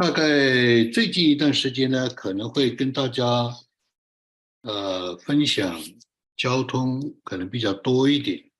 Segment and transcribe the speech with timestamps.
[0.00, 0.22] 大概
[0.94, 3.54] 最近一段时间呢，可能会跟大家
[4.62, 5.78] 呃分享
[6.38, 8.50] 交通可能比较多一点，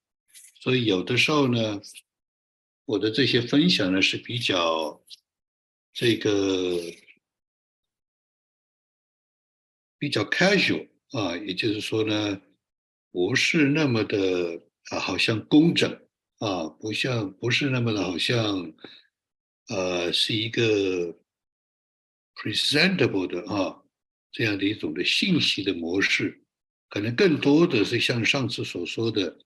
[0.61, 1.81] 所以有的时候呢，
[2.85, 5.03] 我的这些分享呢是比较
[5.95, 6.79] 这个
[9.97, 12.39] 比较 casual 啊，也就是说呢，
[13.11, 14.61] 不是那么的
[14.91, 15.91] 啊，好像工整
[16.41, 18.71] 啊，不像不是那么的好像
[19.69, 21.17] 呃是一个。
[22.35, 23.83] Presentable 的啊，
[24.33, 26.43] 这样的一种的信息的模式，
[26.89, 29.39] 可能更多的是像上次所说的，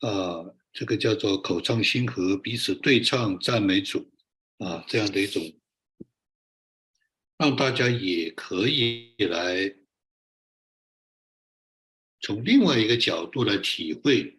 [0.00, 4.10] 啊，这个叫做口唱心和，彼此对唱赞美主
[4.58, 5.42] 啊，这样的一种，
[7.38, 9.74] 让大家也可以来
[12.20, 14.38] 从另外一个角度来体会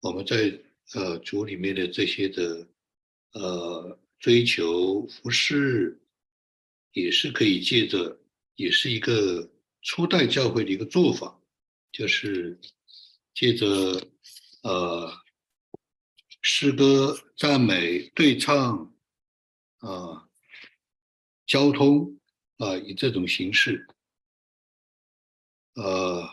[0.00, 0.60] 我们在
[0.94, 2.68] 呃主里面的这些的
[3.32, 3.98] 呃。
[4.26, 6.00] 追求服饰，
[6.90, 8.20] 也是可以借着，
[8.56, 9.48] 也是一个
[9.82, 11.40] 初代教会的一个做法，
[11.92, 12.58] 就是
[13.34, 14.04] 借着
[14.64, 15.12] 呃
[16.40, 18.92] 诗歌赞美对唱
[19.78, 20.28] 啊
[21.46, 22.18] 交通
[22.56, 23.86] 啊以这种形式，
[25.74, 26.28] 呃，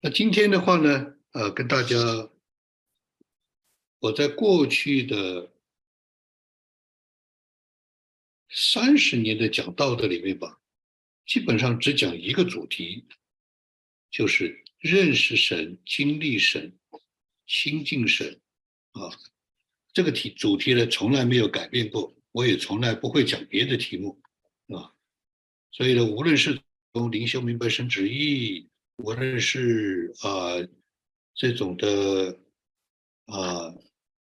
[0.00, 1.96] 那今天的话呢，呃，跟大家
[3.98, 5.50] 我在过去的。
[8.52, 10.60] 三十年的讲道德里面吧，
[11.24, 13.04] 基本上只讲一个主题，
[14.10, 16.76] 就是认识神、经历神、
[17.46, 18.40] 亲近神，
[18.90, 19.08] 啊，
[19.92, 24.20] 这个题主题呢从来没有改变过，我也从来不会讲别的题目，
[24.74, 24.92] 啊，
[25.70, 26.60] 所以呢，无论是
[26.92, 30.56] 从灵修明白神旨意，无论是啊
[31.34, 32.36] 这种的
[33.26, 33.72] 啊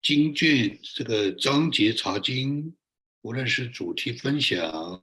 [0.04, 2.76] 经卷这个章节查经。
[3.24, 5.02] 无论是主题分享，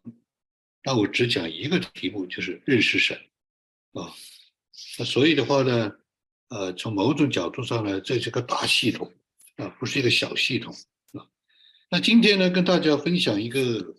[0.85, 3.19] 那我只讲一个题目，就是认识神
[3.93, 4.15] 啊。
[4.99, 5.91] 那所以的话呢，
[6.49, 9.11] 呃，从某种角度上呢，这是个大系统
[9.57, 10.75] 啊，不是一个小系统
[11.15, 11.27] 啊。
[11.89, 13.97] 那今天呢，跟大家分享一个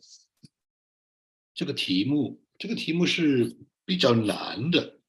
[1.55, 4.99] 这个题目，这个题目是比较难的，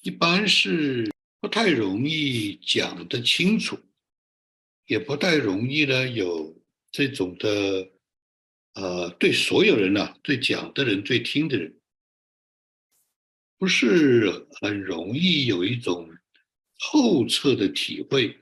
[0.00, 3.78] 一般是不太容易讲得清楚，
[4.86, 6.58] 也不太容易呢有
[6.90, 7.91] 这种的。
[8.74, 11.78] 呃，对所有人呢，对讲的人，对听的人，
[13.58, 16.08] 不是很容易有一种
[16.78, 18.38] 后侧的体会。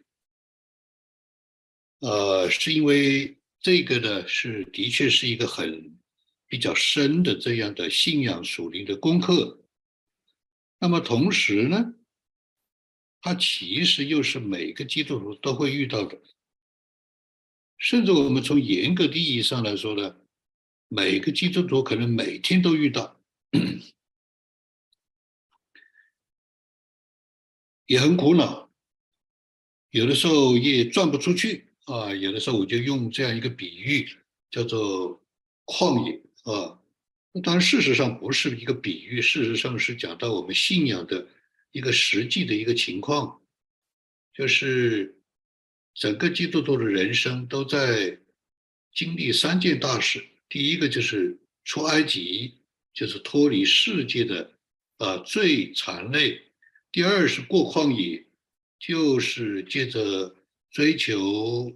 [1.99, 5.99] 呃，是因为这个呢，是的确是一个很
[6.47, 9.63] 比较深的这样的信仰属灵的功课。
[10.79, 11.95] 那么同时呢，
[13.21, 16.19] 它其实又是每个基督徒都会遇到的。
[17.81, 20.15] 甚至我们从严格的意义上来说呢，
[20.89, 23.19] 每个基督徒可能每天都遇到，
[27.87, 28.71] 也很苦恼，
[29.93, 32.15] 有的时候也转不出去啊。
[32.15, 34.07] 有的时候我就用这样一个比喻，
[34.51, 35.19] 叫做
[35.65, 36.79] 旷野啊。
[37.43, 41.27] 当然，事实上不是一个比喻，事实上是讲到我们信仰的
[41.73, 43.41] 一个实际的一个情况，
[44.35, 45.17] 就是。
[45.95, 48.19] 整个基督徒的人生都在
[48.95, 50.25] 经历三件大事。
[50.49, 52.55] 第一个就是出埃及，
[52.93, 54.53] 就是脱离世界的
[54.99, 56.41] 啊最残累；
[56.91, 58.25] 第二是过旷野，
[58.78, 60.34] 就是借着
[60.71, 61.73] 追求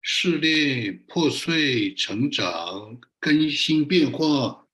[0.00, 4.66] 试炼、破碎、成长、更新变化，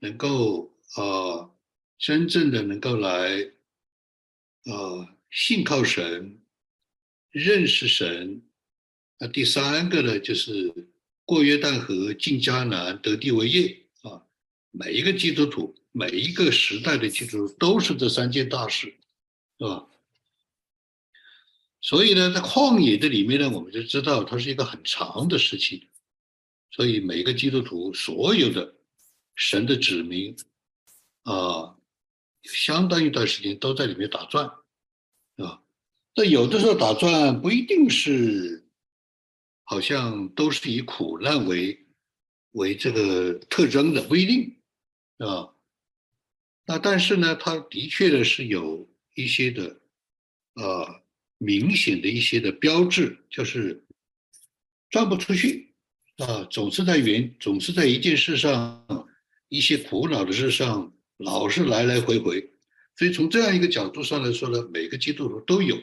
[0.00, 1.50] 能够啊
[1.98, 3.42] 真正的能够来
[4.64, 6.40] 啊信靠神。
[7.36, 8.42] 认识神，
[9.18, 10.72] 那第三个呢，就是
[11.26, 14.24] 过约旦河进迦南得地为业啊。
[14.70, 18.86] 每一个基督徒，每一个时代的基督徒，都是这三件大事，
[19.58, 19.86] 是吧？
[21.82, 25.90] 所以呢，在旷野的里面呢，我们就知道它是一个很长的时期。
[26.70, 28.76] 所以每个基督徒，所有的
[29.34, 30.34] 神的子民
[31.24, 31.76] 啊，
[32.44, 34.50] 相当一段时间都在里面打转，
[36.18, 38.66] 那有的时候打转不一定是，
[39.64, 41.78] 好像都是以苦难为
[42.52, 44.56] 为这个特征的，不一定，
[45.18, 45.52] 啊。
[46.64, 49.78] 那但是呢，它的确的是有一些的，
[50.54, 51.02] 呃，
[51.36, 53.84] 明显的一些的标志，就是
[54.88, 55.74] 转不出去，
[56.16, 59.06] 啊，总是在原，总是在一件事上，
[59.50, 62.52] 一些苦恼的事上，老是来来回回。
[62.96, 65.76] 所以从这样一个角度上来说呢，每个基督徒都有。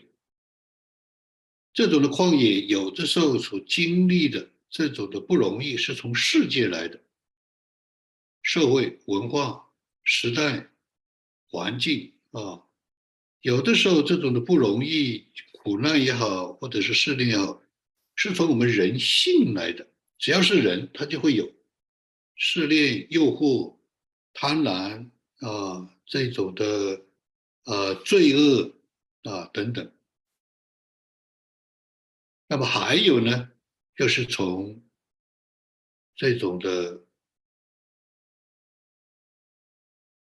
[1.74, 7.02] 这种的旷野，有的时候所经历的这种的不容易是从世界来的，
[8.44, 9.70] 社会、文化、
[10.04, 10.70] 时代、
[11.48, 12.64] 环境啊，
[13.42, 17.62] 有的时候这种的不容易、苦难也好，或者是试炼也好，
[18.16, 19.88] 是从我们人性来的。
[20.20, 21.52] 只要是人，他就会有
[22.36, 23.76] 试炼、诱惑、
[24.34, 25.10] 贪婪
[25.40, 27.02] 啊这种的
[27.66, 28.72] 呃罪恶
[29.24, 29.92] 啊等等。
[32.54, 33.50] 那么还有呢，
[33.96, 34.88] 就是从
[36.14, 37.04] 这种的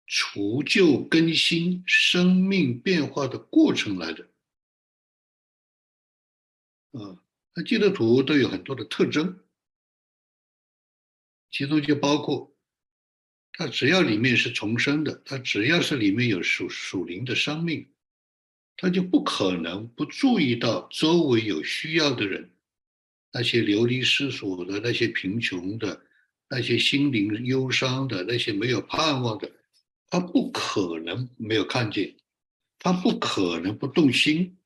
[0.07, 4.25] 除旧更新、生命变化的过程来的。
[6.91, 7.25] 啊，
[7.55, 9.43] 那基督徒都有很多的特征，
[11.51, 12.55] 其中就包括，
[13.53, 17.91] 他只要里面是重生的，他只要是里面有属属灵的生命。
[18.82, 22.49] 他就不可能不注意到周围有需要的人，
[23.31, 26.00] 那些流离失所的、那些贫穷的、
[26.49, 29.50] 那些心灵忧伤的、那些没有盼望的，
[30.09, 32.15] 他不可能没有看见，
[32.79, 34.56] 他不可能不动心，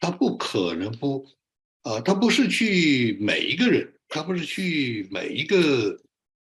[0.00, 1.24] 他不可能不
[1.82, 6.00] 啊，他不是去每一个人，他不是去每一个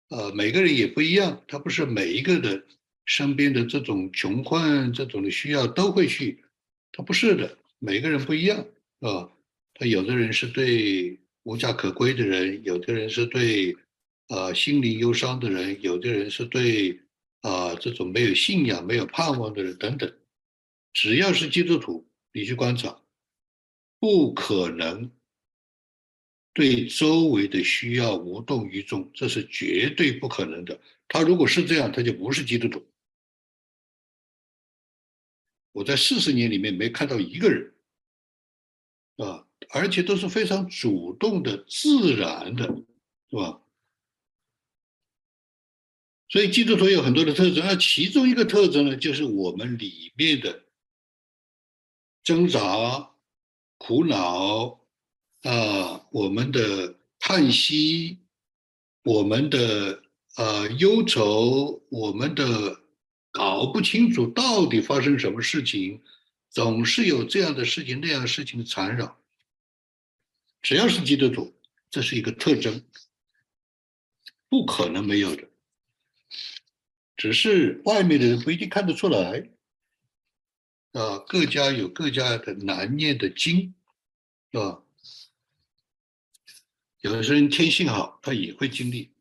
[0.08, 2.64] 呃，每个人也不一样，他不是每一个的
[3.04, 6.42] 身边的这种穷困这种的需要都会去。
[6.92, 8.66] 他不是的，每个人不一样
[9.00, 9.32] 啊。
[9.74, 13.78] 他有的人是对无家可归的人，有的人是对
[14.28, 17.00] 呃心灵忧伤的人，有的人是对
[17.42, 20.14] 啊这种没有信仰、没有盼望的人等等。
[20.92, 23.02] 只要是基督徒，你去观察，
[24.00, 25.10] 不可能
[26.54, 30.78] 对周围的需要无动于衷，这是绝对不可能的。
[31.08, 32.86] 他如果是这样，他就不是基督徒。
[35.72, 37.74] 我在四十年里面没看到一个人，
[39.18, 42.66] 啊，而且都是非常主动的、自然的，
[43.30, 43.62] 是吧？
[46.28, 50.64] 所以基督徒有很多的特征，那其中一个特征呢，就是我们里面的
[52.24, 53.12] 挣扎、
[53.78, 54.82] 苦恼
[55.44, 58.18] 啊，我们的叹息，
[59.04, 60.04] 我们的
[60.36, 62.79] 呃忧愁，我们的。
[63.60, 66.02] 搞不清楚到底发生什么事情，
[66.50, 69.20] 总是有这样的事情那样的事情的缠绕。
[70.62, 71.54] 只要是基督徒，
[71.90, 72.82] 这是一个特征，
[74.48, 75.46] 不可能没有的。
[77.18, 79.50] 只是外面的人不一定看得出来。
[80.94, 83.74] 啊，各家有各家的难念的经，
[84.54, 84.82] 是吧？
[87.02, 89.12] 有的人天性好，他也会经历。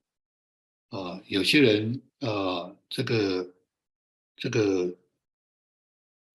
[0.90, 3.52] 啊，有些人啊，这个。
[4.38, 4.96] 这个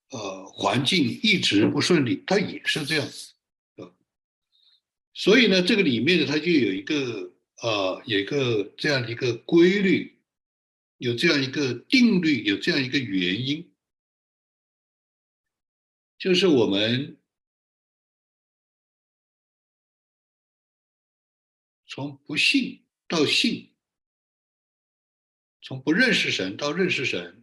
[0.10, 3.34] 呃环境一直不顺利，它也是这样子
[3.78, 3.90] 啊。
[5.14, 10.20] 所以呢，这个里面呢，它就有一个啊，有一个这样的一个规律，
[10.98, 13.72] 有这样一个定律，有这样一个原因，
[16.18, 17.18] 就是我们
[21.86, 23.70] 从不信到信，
[25.62, 27.43] 从不认识神到认识神。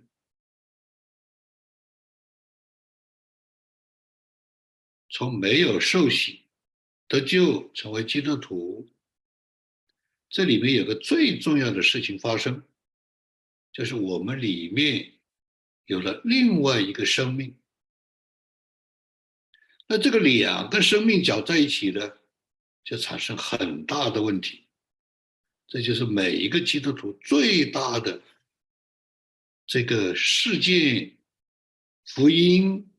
[5.20, 6.40] 从没有受洗
[7.06, 8.88] 得救成为基督徒，
[10.30, 12.62] 这里面有个最重要的事情发生，
[13.70, 15.12] 就是我们里面
[15.84, 17.54] 有了另外一个生命。
[19.88, 22.16] 那这个两个生命搅在一起呢，
[22.82, 24.68] 就产生很大的问题。
[25.66, 28.22] 这就是每一个基督徒最大的
[29.66, 31.14] 这个事件、
[32.06, 32.90] 福音、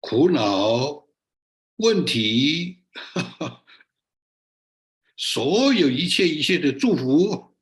[0.00, 1.06] 苦恼。
[1.78, 2.78] 问题，
[5.16, 7.54] 所有一切一切的祝福，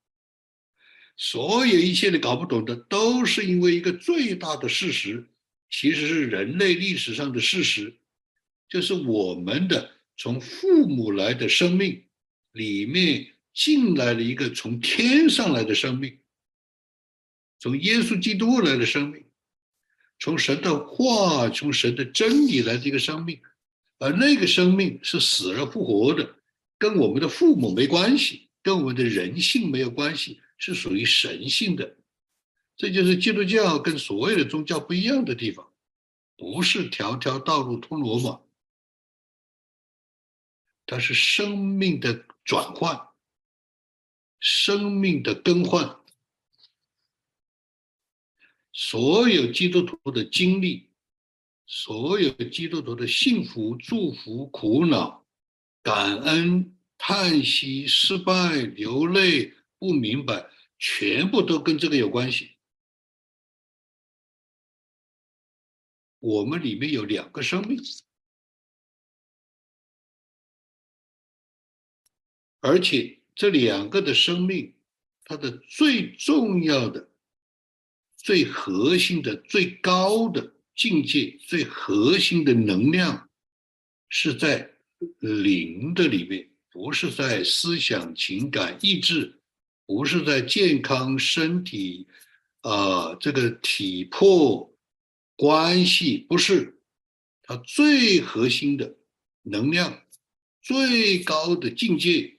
[1.17, 5.29] 所有一切的搞不懂的，都是因为一个最大的事实，
[5.71, 7.95] 其实是人类历史上的事实，
[8.69, 12.03] 就是我们的从父母来的生命
[12.53, 16.19] 里面进来了一个从天上来的生命，
[17.59, 19.23] 从耶稣基督来的生命，
[20.19, 23.39] 从神的话，从神的真理来的一个生命。
[23.99, 26.37] 而那个生命是死而复活的，
[26.79, 31.97] 跟我们的父母没关系，跟我们的人性没有关系，是属于神性的。
[32.77, 35.73] 这就是基督教跟所有的宗教不一样的地方，
[36.37, 38.41] 不是条条道路通罗马，
[40.85, 43.09] 它是生命的转换，
[44.41, 45.99] 生命的更换。
[48.75, 50.91] 所有基督徒的经历。
[51.67, 55.27] 所有的基督徒的幸福、祝福、苦恼、
[55.83, 62.53] 感恩、叹息、失败、流泪、不明白，全部都跟这个有关系。
[66.21, 67.81] 我们里面有两个生命，
[72.61, 74.75] 而且这两个的生命，
[75.25, 77.11] 它的最重要的、
[78.17, 83.29] 最核心的、最高的境界、最核心的能量，
[84.11, 84.71] 是在
[85.21, 89.41] 灵的里面，不是在思想、情感、意志，
[89.87, 92.07] 不是在健康身体，
[92.61, 94.71] 啊，这个体魄。
[95.39, 96.79] 关系不是
[97.43, 98.97] 它最核心的
[99.43, 100.03] 能量，
[100.63, 102.37] 最高的境界，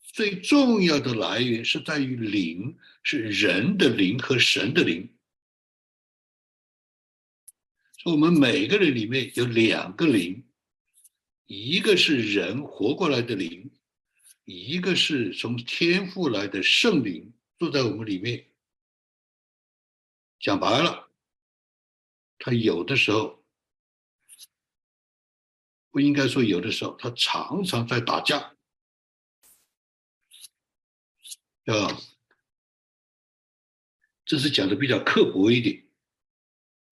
[0.00, 5.08] 最重要的来源是在于灵，是人的灵和神的灵。
[8.04, 10.44] 我们每个人里面有两个灵，
[11.46, 13.70] 一个是人活过来的灵，
[14.44, 18.48] 一个是从天赋来的圣灵住在我们里面。
[20.40, 21.12] 讲白了，
[22.38, 23.44] 他有的时候
[25.92, 28.56] 不应该说有的时候，他常常在打架，
[31.66, 32.00] 啊，
[34.24, 35.86] 这是讲的比较刻薄一点，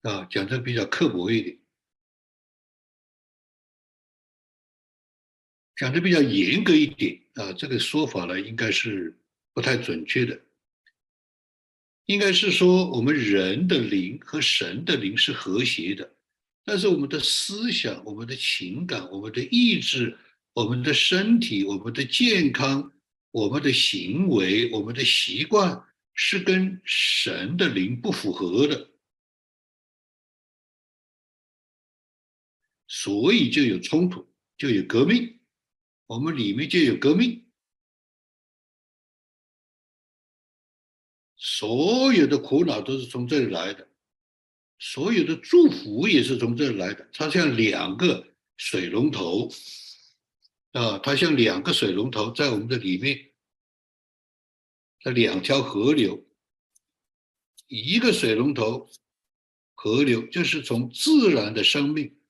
[0.01, 1.59] 啊，讲的比较刻薄一点，
[5.75, 9.19] 讲的比较严格一点，啊，这个说法呢，应该是
[9.53, 10.41] 不太准确的。
[12.05, 16.15] 应该是说，我们人的灵和神的灵是和谐的，
[16.65, 20.17] 但是我们的思想、我们的情感、我们的意志、
[20.53, 22.91] 我们的身体、我们的健康、
[23.29, 25.81] 我们的行为、我们的习惯
[26.15, 28.90] 是跟神的灵不符合的，
[32.93, 35.39] 所以就有冲突，就有革命，
[36.07, 37.49] 我们里面就有革命。
[41.37, 43.87] 所有的苦恼都是从这里来的，
[44.77, 47.09] 所有的祝福也是从这里来的。
[47.13, 49.49] 它像两个水龙头，
[50.73, 53.31] 啊，它像两个水龙头在我们的里面，
[54.99, 56.27] 这两条河流，
[57.67, 58.89] 一个水龙头
[59.75, 62.20] 河流就是从自然的生命，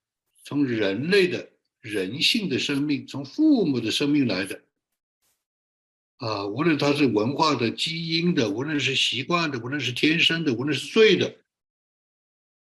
[0.51, 4.61] 从人类的人性的生命，从父母的生命来的。
[6.17, 11.37] 啊，无论他是文化的、基因的，无论是习惯的，无论是天生的，无论是罪的，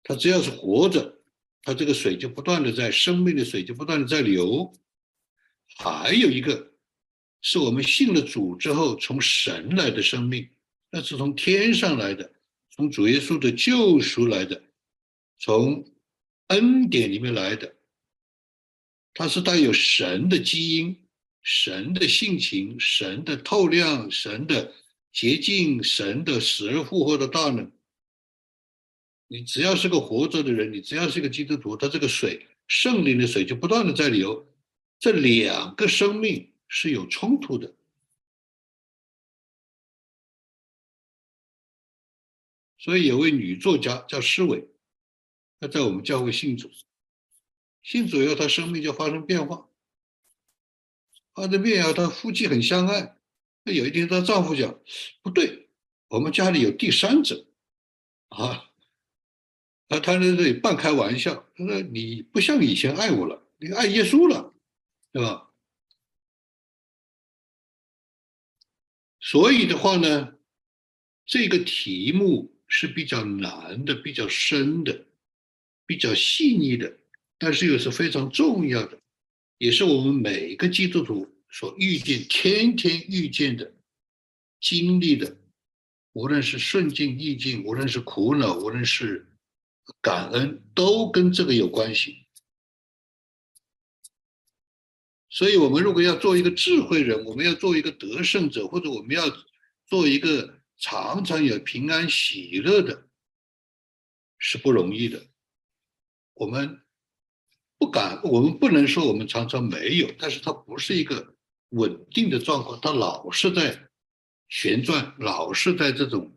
[0.04, 1.20] 他只要是活着，
[1.64, 4.72] 他这个水就不断的在生命的水就不断的在流。
[5.76, 6.74] 还有一个，
[7.42, 10.48] 是我们信了主之后从神来的生命，
[10.92, 12.32] 那是从天上来的，
[12.70, 14.62] 从主耶稣的救赎来的，
[15.40, 15.84] 从
[16.48, 17.76] 恩典里面来的，
[19.14, 21.00] 它是带有神的基因。
[21.46, 24.74] 神的性情、神的透亮、神的
[25.12, 27.70] 洁净、神的死而复活的大能，
[29.28, 34.48] 你只要是个活着的人，你只要是个基督徒，他这个水圣灵的水就不断的在流，
[35.00, 37.76] 这两个生命是有冲突的。
[42.78, 44.66] 所以有位女作家叫施伟，
[45.64, 46.70] 他在我们教会信主，
[47.84, 49.70] 信主以后，她生命就发生变化。
[51.34, 53.18] 她的面啊，她夫妻很相爱。
[53.64, 54.78] 那有一天，她丈夫讲
[55.24, 55.70] ：“不对，
[56.10, 57.48] 我们家里有第三者。”
[58.28, 58.74] 啊，
[59.88, 64.54] 啊，他在这里半开玩笑，他说：“你不像以前爱我了，你爱耶稣了，
[65.14, 65.50] 对吧？”
[69.22, 70.36] 所以的话呢，
[71.26, 75.06] 这个题目是比较难的、比较深的、
[75.86, 76.98] 比较细腻的，
[77.38, 79.00] 但是又是非常重要的。
[79.58, 83.74] 也是我们每个基督徒所遇见、天天遇见的、
[84.60, 85.38] 经历的，
[86.14, 89.26] 无论是顺境逆境，无论是苦恼，无论是
[90.02, 92.26] 感恩，都跟这个有关系。
[95.30, 99.24] 所以，我们如果要做一个智慧人，我们要做一个得胜者，或者我们要
[99.88, 103.08] 做一个常常有平安喜乐的，
[104.38, 105.26] 是不容易的。
[106.34, 106.80] 我们。
[107.80, 111.36] 不敢，我们不能说我们常常没有，但是它不是一个
[111.72, 113.90] 稳定的状况，它老是在
[114.48, 116.34] 旋转，老是在这种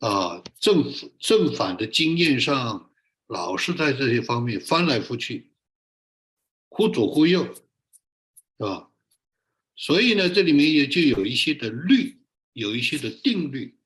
[0.00, 2.90] 啊正正反的经验上，
[3.28, 5.52] 老是在这些方面翻来覆去，
[6.70, 7.62] 忽左忽右，是
[8.64, 8.90] 吧？
[9.76, 12.20] 所以呢，这里面也就有一些的律，
[12.52, 13.78] 有一些的定律，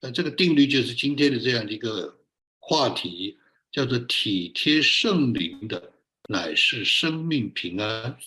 [0.00, 2.20] 那这个定律就是今天的这样的一个
[2.60, 3.36] 话题，
[3.74, 5.90] 叫做体贴圣灵的。
[6.26, 8.18] 乃是生命平安，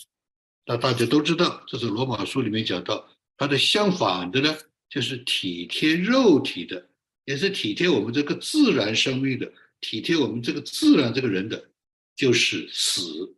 [0.68, 4.56] 那大家都知道，这是罗马书里面讲到，它的相反的呢，
[4.88, 6.88] 就是体贴肉体的，
[7.25, 9.51] 也是体贴我们这个自然生命的，
[9.82, 11.72] 体贴我们这个自然这个人的，
[12.16, 13.36] 就是死。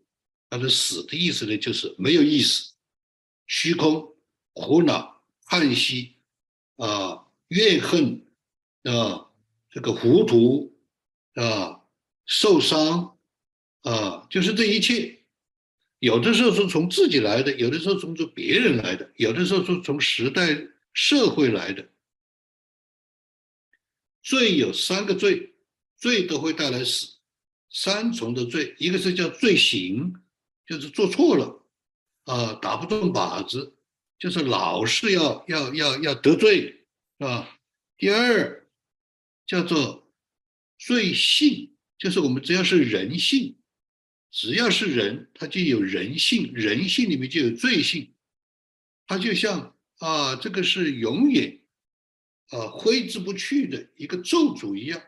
[0.50, 2.74] 它的死的意思呢，就是没有意思、
[3.48, 4.13] 虚空、
[4.51, 6.16] 苦恼、叹息
[6.75, 8.25] 啊、怨恨
[8.84, 9.30] 啊、
[9.70, 10.75] 这个糊涂
[11.36, 11.78] 啊、
[12.29, 13.17] 受伤
[13.81, 15.25] 啊，就是这一切。
[15.98, 20.55] 有的时候是从自己来的，有的时候从从别人来的，有的时候是从时代
[20.93, 21.89] 社会来的。
[24.21, 25.55] 罪有三个罪，
[25.98, 27.17] 罪都会带来死，
[27.71, 30.13] 三重的罪，一个是叫罪行。
[30.67, 31.65] 就是做错了，
[32.25, 33.75] 啊，打不中靶子，
[34.19, 36.86] 就是老是要要要要得罪，
[37.17, 37.59] 是吧？
[37.98, 38.69] 第二
[39.48, 40.13] 叫做
[40.77, 43.60] 罪性，就是我们只要是人性，
[44.32, 48.15] 只要是人，他就有人性，人性里面就有罪性，
[49.06, 51.62] 他就像啊，这个是永远
[52.48, 55.00] 啊挥之不去的一个咒诅一样，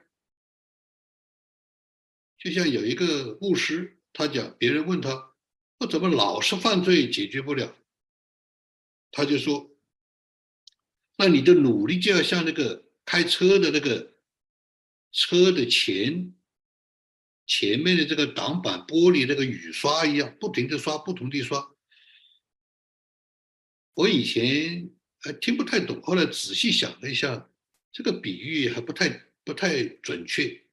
[2.38, 5.30] 就像有一个牧师，他讲，别人问他。
[5.80, 7.76] 我怎么老是犯罪解决不了？
[9.10, 9.76] 他就说
[11.18, 14.14] ：“那你的努力就要像那个开车的那个
[15.12, 16.36] 车的前
[17.54, 21.70] 前面的这个挡板玻璃那个雨刷一样，不停的刷，不停地刷。”
[23.94, 24.90] 我以前
[25.20, 27.50] 还听不太懂，后来仔细想了一下，
[27.92, 29.10] 这个比喻还不太
[29.44, 30.64] 不太准确。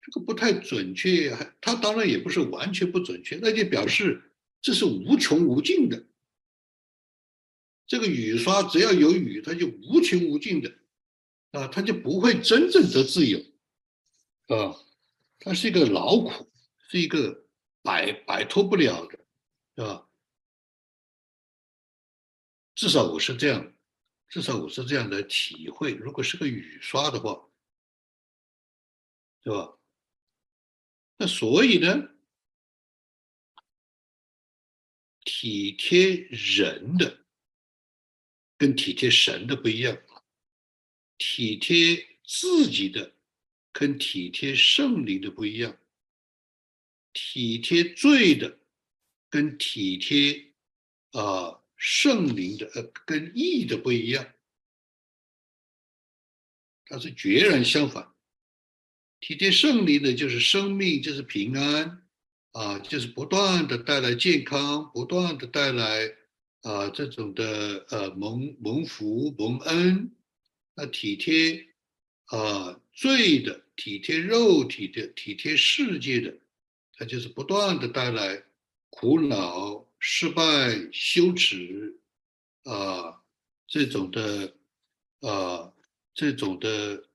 [0.00, 4.22] 这个不太准确，还它当然也不是完全不准确，那就表示
[4.62, 6.06] 这是无穷无尽的。
[7.88, 10.72] 这个雨刷只要有雨，它就无穷无尽的，
[11.54, 13.38] 啊，它就不会真正得自由，
[14.48, 14.74] 啊，
[15.38, 16.50] 它是一个劳苦，
[16.88, 17.46] 是一个
[17.80, 19.18] 摆摆脱不了的，
[19.76, 20.08] 是吧？
[22.74, 23.72] 至少我是这样，
[24.28, 25.94] 至少我是这样的体会。
[25.94, 27.48] 如果是个雨刷的话，
[29.42, 29.78] 对吧？
[31.16, 32.08] 那所以呢，
[35.24, 37.24] 体贴人的
[38.58, 39.96] 跟体贴神的不一样，
[41.18, 43.14] 体贴自己的
[43.72, 45.76] 跟体贴圣灵的不一样，
[47.12, 48.58] 体贴罪的
[49.28, 50.52] 跟体贴
[51.12, 54.32] 啊圣灵的呃跟义的不一样，
[56.86, 58.12] 它是决然相反。
[59.20, 62.06] 体贴圣灵的，就是生命，就是平安，
[62.52, 66.14] 啊，就是不断的带来健康，不断的带来
[66.60, 70.14] 啊这种的呃蒙蒙福蒙恩。
[70.76, 71.68] 那体贴
[72.26, 76.36] 啊罪的，体贴肉体的，体贴世界的，
[76.94, 78.42] 它就是不断的带来
[78.90, 80.42] 苦恼、失败、
[80.92, 82.00] 羞耻
[82.64, 83.22] 啊
[83.68, 84.56] 这种的
[85.20, 85.72] 啊
[86.12, 87.08] 这种的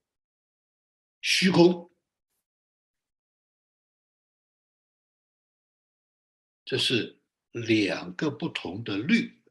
[1.22, 1.92] 虚空。
[6.64, 7.20] 这是
[7.52, 9.42] 两个不同的律，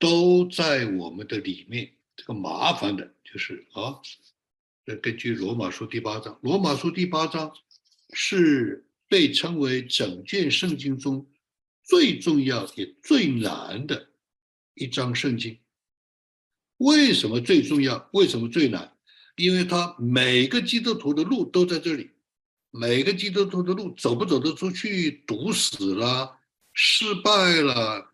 [0.00, 1.94] 都在我们的里面。
[2.16, 4.00] 这个麻烦的就是啊，
[5.00, 7.52] 根据罗马书第八章，罗马书第八章
[8.12, 11.24] 是被称为整卷圣经中
[11.84, 14.10] 最重要也最难的
[14.74, 15.56] 一章圣经。
[16.78, 18.10] 为什么最重要？
[18.12, 18.96] 为什么最难？
[19.36, 22.10] 因为它每个基督徒的路都在这里。
[22.72, 26.38] 每个基督徒的路走不走得出去，堵死了，
[26.72, 28.09] 失败了，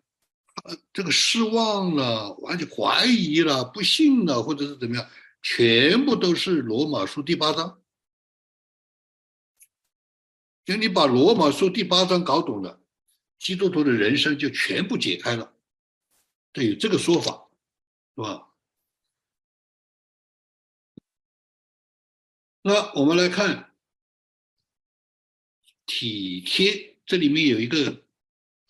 [0.93, 5.09] 这个失望了，完全怀疑了，不信了，或者是怎么样，
[5.41, 7.81] 全部都是罗马书第八章。
[10.65, 12.81] 就你把罗马书第八章搞懂了，
[13.39, 15.53] 基督徒的人生就全部解开了。
[16.51, 17.49] 对，有这个说法，
[18.15, 18.49] 是吧？
[22.61, 23.65] 那我们来看。
[25.89, 28.03] 体贴，这里面有一个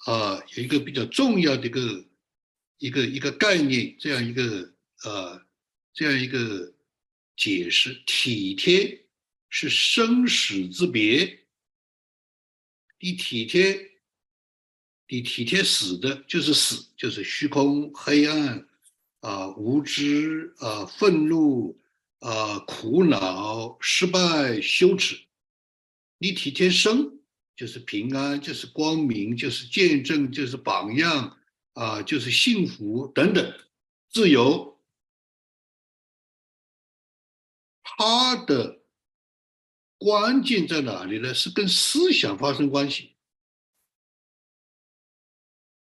[0.06, 2.06] 啊，有一个比较重要的一个
[2.78, 5.46] 一个一个概念，这样一个呃，
[5.94, 6.74] 这样一个
[7.36, 8.02] 解释。
[8.06, 9.06] 体贴
[9.50, 11.46] 是生死之别，
[13.00, 13.92] 你体贴，
[15.08, 18.68] 你体贴死的，就是死，就是虚空、黑暗
[19.22, 21.80] 啊、无知啊、愤怒
[22.20, 25.20] 啊、苦恼、失败、羞耻。
[26.20, 27.17] 你体贴生，
[27.58, 31.38] 就是平安，就是光明，就是见证，就是榜样
[31.74, 33.60] 啊，就是幸福等等，
[34.10, 34.80] 自由。
[37.82, 38.84] 它的
[39.98, 41.34] 关键在哪里呢？
[41.34, 43.16] 是跟思想发生关系。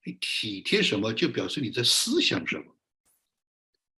[0.05, 2.77] 你体贴什么，就表示你在思想什么。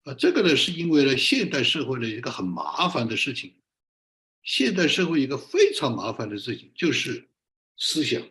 [0.05, 3.61] 啊，这个呢，是因为呢，现代社会的一个很麻烦的事情。
[4.43, 7.28] 现代社会一个非常麻烦的事情就是
[7.79, 8.21] 思想。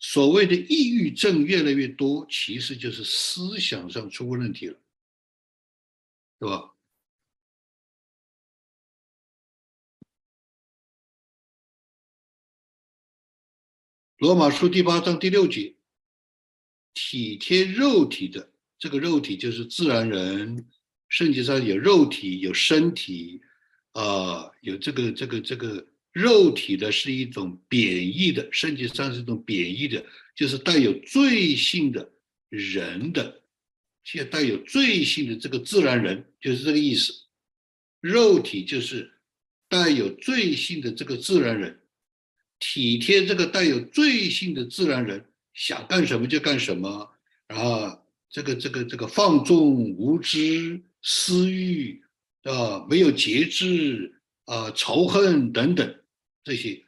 [0.00, 4.78] 所谓的抑郁症越来越多，其实就是思想上出问题了，
[6.40, 6.74] 是吧？
[14.18, 15.74] 罗马书第八章第六节，
[16.92, 20.68] 体贴肉体的这个肉体就是自然人，
[21.08, 23.40] 圣经上有肉体有身体，
[23.92, 25.93] 啊，有这个这个这个。
[26.14, 30.02] 肉体的是一种贬义的，甚至上是一种贬义的，
[30.36, 32.08] 就是带有罪性的
[32.48, 33.42] 人的，
[34.04, 37.12] 且带有罪性的这个自然人，就是这个意思。
[38.00, 39.10] 肉体就是
[39.68, 41.80] 带有罪性的这个自然人，
[42.60, 47.10] 体贴这个带有罪性的自然人，想干什么就干什么，
[47.48, 52.00] 然后这个这个这个放纵、无知、私欲
[52.44, 56.00] 啊，没有节制啊，仇恨等等。
[56.44, 56.84] 这些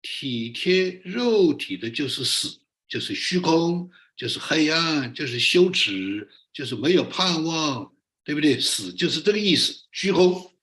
[0.00, 8.60] 体贴肉体的，就是死，就是虚空，就是黑暗，就是羞耻，就是没有盼望，对不对？
[8.60, 10.54] 死就是这个意思，虚空。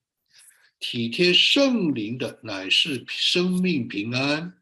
[0.79, 4.53] 体贴圣灵的，乃是生命平安，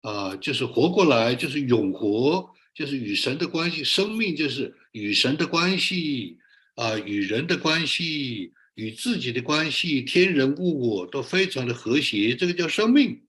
[0.00, 3.84] 啊，就是活过来，就是永活，就是与神的关系。
[3.84, 6.38] 生命就是与神的关系，
[6.74, 8.52] 啊，与人的关系。
[8.76, 13.26] 与自己的关系，天人物我都非常的和谐，这个叫生命，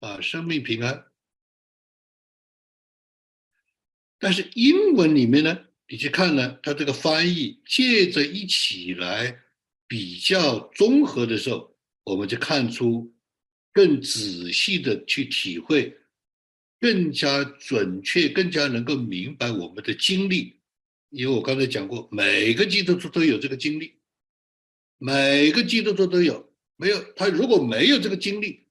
[0.00, 1.04] 啊，生命平安。
[4.18, 9.38] 但是英文里面呢，你去看呢，它这个翻译借着一起来
[9.86, 13.14] 比较综合的时候，我们就看出
[13.74, 15.94] 更仔细的去体会，
[16.80, 20.58] 更加准确，更加能够明白我们的经历。
[21.10, 23.95] 因为我刚才讲过，每个基督徒都有这个经历。
[24.98, 28.66] 每个基督徒都有，没有他如果没有这个经历，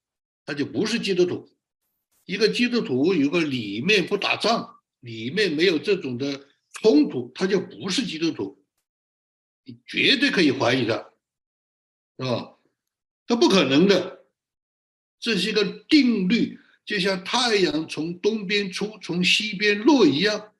[0.45, 1.49] 他就不是基督徒。
[2.25, 8.63] 一个基督徒如果里面不打仗，里面没有这种的冲突，他就不是基督徒。
[9.63, 10.93] 你绝对可以怀疑他，
[12.17, 12.57] 是吧？
[13.27, 14.25] 他不可能的，
[15.19, 20.53] 这是一个定律，就像太阳从东边出，从西边落一样。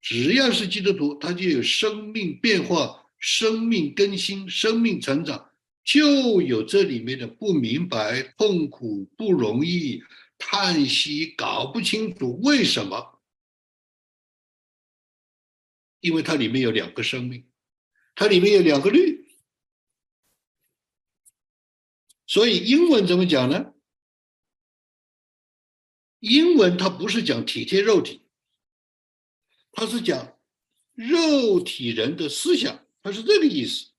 [0.00, 3.06] 只要是基督徒，他就有生命变化。
[3.20, 5.52] 生命更新、生命成长，
[5.84, 10.02] 就有这里面的不明白、痛苦、不容易、
[10.38, 13.20] 叹息、搞不清楚为什么。
[16.00, 17.46] 因为它里面有两个生命，
[18.14, 19.28] 它里面有两个律，
[22.26, 23.74] 所以英文怎么讲呢？
[26.20, 28.22] 英文它不是讲体贴肉体，
[29.72, 30.38] 它是讲
[30.94, 32.86] 肉体人的思想。
[33.02, 33.90] 他是这个意思，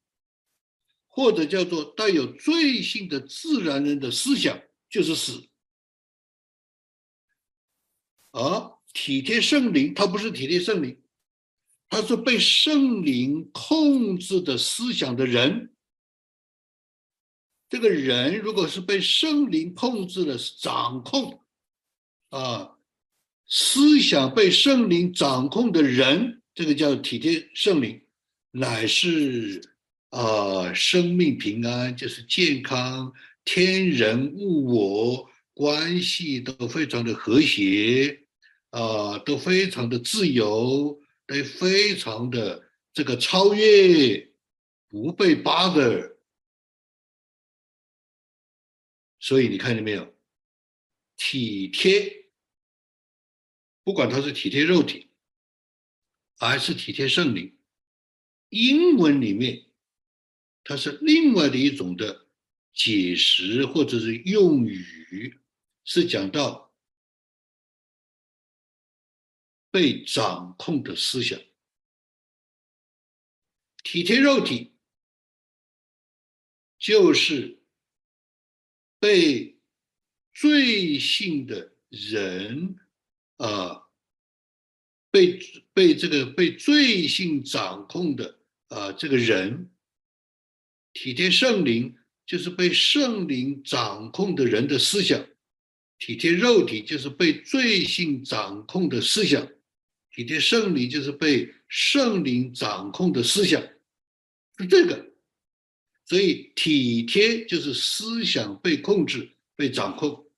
[1.08, 5.50] 或者叫做带有罪性的自然人的思想就是死，
[8.32, 11.02] 而体贴圣灵，他不是体贴圣灵，
[11.90, 15.74] 他是被圣灵控制的思想的人。
[17.70, 21.44] 这个人如果是被圣灵控制的掌控，
[22.30, 22.78] 啊，
[23.48, 28.06] 思想被圣灵掌控的人，这个叫体贴圣灵。
[28.52, 29.62] 乃是
[30.10, 33.14] 啊，生命平安就是健康，
[33.46, 38.26] 天人物我关系都非常的和谐，
[38.72, 44.34] 啊，都非常的自由，都非常的这个超越，
[44.90, 46.18] 不被 bother。
[49.20, 50.14] 所以你看见没有？
[51.16, 52.32] 体贴，
[53.84, 55.12] 不管他是体贴肉体，
[56.38, 57.56] 还是体贴圣灵。
[58.52, 59.66] 英文里面，
[60.64, 62.28] 它是另外的一种的
[62.74, 65.40] 解释或者是用语，
[65.86, 66.74] 是讲到
[69.72, 71.40] 被掌控的思想，
[73.84, 74.74] 体贴肉体，
[76.78, 77.64] 就是
[79.00, 79.62] 被
[80.34, 82.78] 罪性的人
[83.38, 83.88] 啊，
[85.10, 85.40] 被
[85.74, 88.41] 被这个被罪性掌控的。
[88.72, 89.70] 啊，这个人
[90.94, 91.94] 体贴圣灵，
[92.26, 95.20] 就是被圣灵掌控的人的思想；
[96.00, 99.46] 体贴肉体，就是被罪性掌控的思想；
[100.16, 103.62] 体贴圣灵，就是被圣灵掌控的思想。
[104.58, 105.12] 是这个，
[106.06, 110.32] 所以体贴就是思想被控制、被掌控。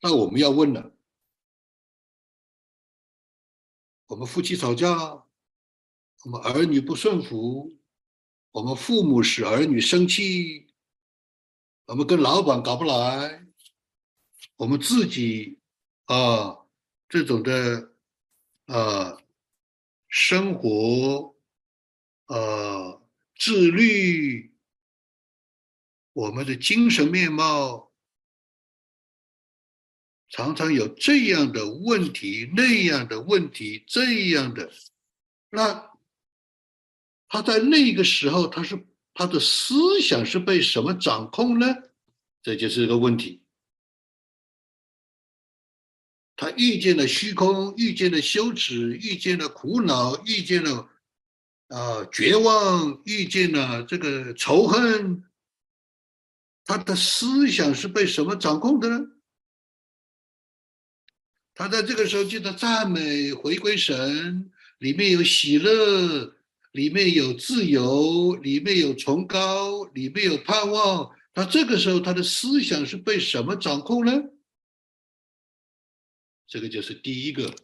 [0.00, 0.95] 那我们要问了：
[4.08, 4.96] 我们夫妻吵架，
[6.24, 7.76] 我们儿女不顺服，
[8.52, 10.68] 我们父母使儿女生气，
[11.86, 13.46] 我们跟老板搞不来，
[14.56, 15.58] 我们自己
[16.04, 16.66] 啊
[17.08, 17.94] 这种的
[18.66, 19.18] 啊
[20.08, 21.34] 生活
[22.26, 23.00] 啊
[23.36, 24.54] 自律。
[26.12, 27.85] 我们的精神面貌
[30.36, 34.70] 常常有这样的问题、那样的问题、这样的，
[35.48, 35.90] 那
[37.26, 41.66] 他在那个时候，他是他的思想是被什么掌控呢？
[42.42, 43.40] 这就是一个问题。
[46.36, 50.90] 他遇见了虚空，遇见了羞耻，遇见了苦恼，遇见了
[51.68, 55.24] 啊绝望，遇见了这个仇恨。
[56.66, 59.15] 他的思想是被什么掌控的呢？
[61.58, 66.36] 他在这个时候记得赞美、回归神，里面有喜乐，
[66.72, 71.10] 里面有自由，里面有崇高，里面有盼望。
[71.32, 74.12] 他这个时候他的思想是被什么掌控呢？
[76.46, 77.54] 这个就是第一个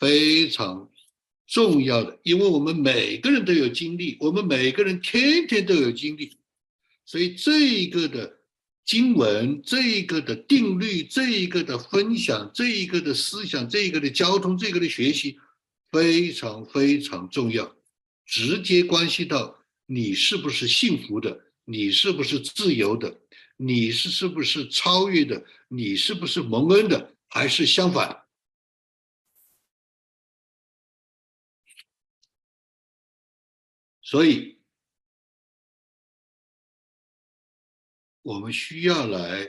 [0.00, 0.90] 非常
[1.46, 6.36] 重要的，因为我们每个人都有经历，我们每个人天天都有经历。
[7.04, 8.40] 所以这一个的
[8.84, 15.38] 经文，这一个的定律，这一个的分享，这一个的思想，这一个的交通，这个的学习，
[15.90, 17.76] 非常非常重要，
[18.26, 23.20] 直接关系到你是不是幸福的，你是不是自由的，
[23.56, 28.24] 你是是不是超越的，你是不是蒙恩的，还是相反？
[34.02, 34.61] 所以。
[38.22, 39.48] 我们需要来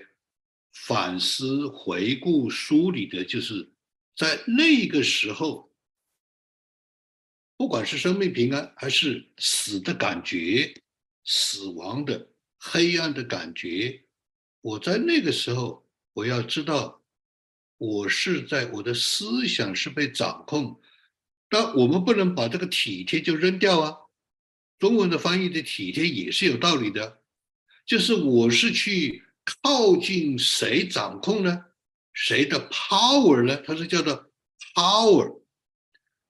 [0.74, 3.72] 反思、回顾、梳理的，就是
[4.16, 5.72] 在那个时候，
[7.56, 10.74] 不管是生命平安，还是死的感觉、
[11.24, 14.04] 死亡的黑暗的感觉，
[14.62, 17.02] 我在那个时候，我要知道，
[17.78, 20.82] 我是在我的思想是被掌控。
[21.50, 23.96] 但我们不能把这个体贴就扔掉啊！
[24.80, 27.22] 中文的翻译的体贴也是有道理的。
[27.86, 31.66] 就是我是去靠近谁掌控呢？
[32.14, 33.58] 谁的 power 呢？
[33.66, 34.32] 它是叫做
[34.74, 35.42] power，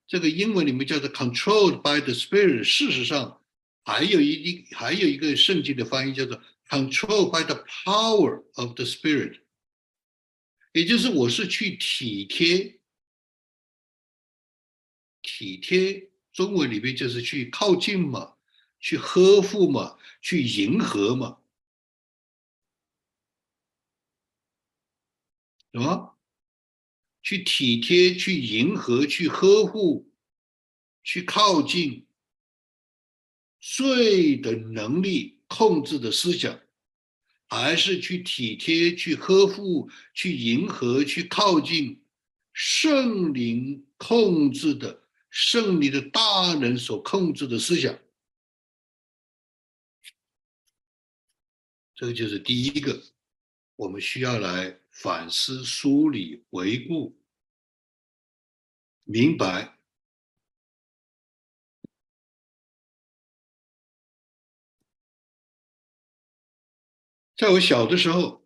[0.08, 2.64] 这个英文里面叫做 controlled by the spirit。
[2.64, 3.42] 事实上，
[3.84, 9.42] 还有一一还有一个圣经的翻译叫做 controlled by the power of the spirit，
[10.72, 12.80] 也就是我是去体贴，
[15.22, 18.34] 体贴中文里面就是去靠近嘛，
[18.80, 21.38] 去呵护嘛，去迎合嘛。
[25.74, 26.12] 什么？
[27.24, 30.12] 去体贴、去迎合、去呵护、
[31.04, 32.06] 去靠近，
[33.62, 36.60] 罪的能力控制的思想，
[37.48, 42.04] 还是去体贴、去呵护、去迎合、去靠近
[42.52, 47.98] 圣灵控制的圣灵的大人所控制的思想？
[51.96, 53.02] 这个就是第一个，
[53.78, 54.78] 我们需要来。
[54.94, 57.18] 反思、梳理、回顾、
[59.06, 59.78] 明白，
[67.36, 68.46] 在我小的时候，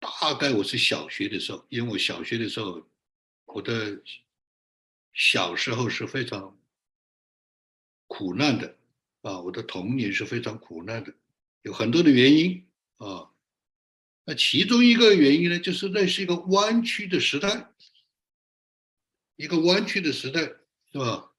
[0.00, 2.88] 大概我是小学的时候，因为我小学的时候，
[3.44, 4.02] 我的
[5.12, 6.58] 小时候是非常
[8.06, 8.76] 苦难的
[9.20, 11.14] 啊，我的童年是非常苦难的，
[11.62, 12.71] 有很多的原因。
[13.02, 13.34] 啊，
[14.24, 17.72] 那其中一个原因呢，就是那是一个弯曲的时代，
[19.34, 20.42] 一个弯曲的时代，
[20.92, 21.32] 是吧？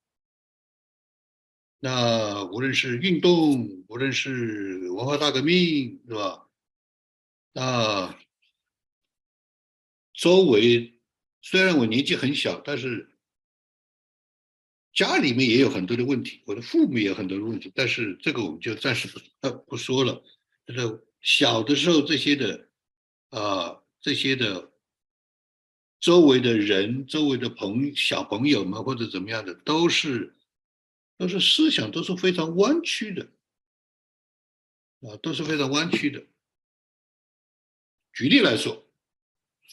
[1.79, 6.49] 那无论是运动，无论是文化大革命，是吧？
[7.53, 8.19] 那
[10.13, 10.99] 周围
[11.41, 13.09] 虽然我年纪很小，但是
[14.91, 19.07] 家里面也有很多的问题，我的父母也有很多的问题，但是这个我们就暂时
[19.39, 20.21] 不不说了，
[20.65, 21.05] 这个。
[21.23, 22.69] 小的时候，这些的，
[23.29, 24.73] 啊，这些的
[26.01, 30.35] 周围的人、周围的朋小朋友们或者怎么样的，都是
[31.17, 33.23] 都是思想都是非常弯曲的，
[35.07, 36.27] 啊，都是非常弯曲的。
[38.11, 38.85] 举例来说，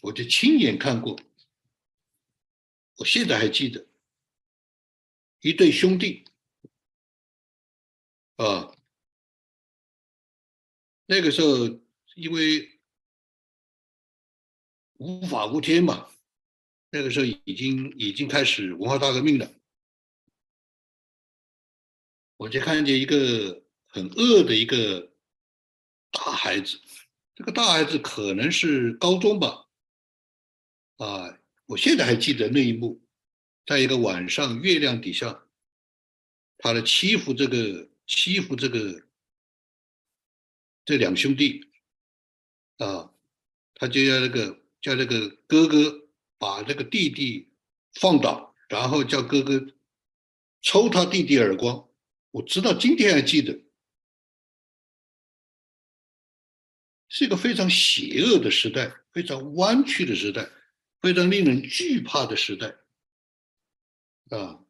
[0.02, 1.18] 我就亲眼看过，
[2.98, 3.84] 我现在还记得
[5.40, 6.24] 一对兄弟，
[8.36, 8.76] 啊。
[11.10, 11.66] 那个时候，
[12.14, 12.80] 因为
[14.98, 16.08] 无法无天嘛。
[16.92, 19.52] 那个时候已经已经开始文化大革命了，
[22.36, 25.12] 我就看见一个很饿的一个
[26.12, 26.80] 大孩子，
[27.34, 29.66] 这个大孩子可能是高中吧，
[30.98, 33.02] 啊，我现在还记得那一幕，
[33.66, 35.44] 在一个晚上月亮底下，
[36.58, 39.08] 他的欺负这个欺负这个
[40.84, 41.68] 这两兄弟，
[42.78, 43.12] 啊，
[43.74, 46.06] 他就要那个叫那个哥哥。
[46.40, 47.52] 把这个弟弟
[48.00, 49.62] 放倒，然后叫哥哥
[50.62, 51.86] 抽他弟弟耳光。
[52.30, 53.60] 我直到今天还记得，
[57.10, 60.48] 是一个非常邪恶的时代，非常弯曲的时代，
[61.02, 62.74] 非常令人惧怕的时代。
[64.30, 64.64] 啊，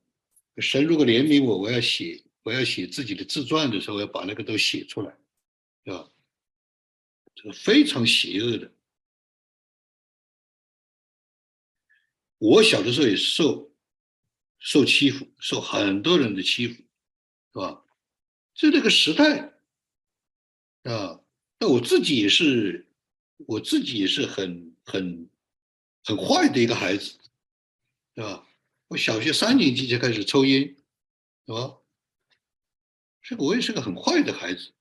[0.56, 5.16] 神如果怜悯我，我要写我要写自己的自传的时候，要把那个都写出来，
[5.82, 6.10] 对吧？
[7.34, 8.72] 这个非常邪恶的。
[12.38, 13.72] 我小的时候也受
[14.58, 17.84] 受欺负，受很多人的欺负，是吧？
[18.54, 19.54] 就那个时代
[20.82, 21.20] 啊，
[21.58, 22.86] 那我自己也是，
[23.46, 25.30] 我自己也是很很
[26.04, 27.18] 很坏的一个孩子，
[28.14, 28.46] 是吧？
[28.88, 30.62] 我小学三年级就开始抽烟，
[31.46, 31.78] 是吧？
[33.22, 34.72] 这个我也是个很坏的孩子，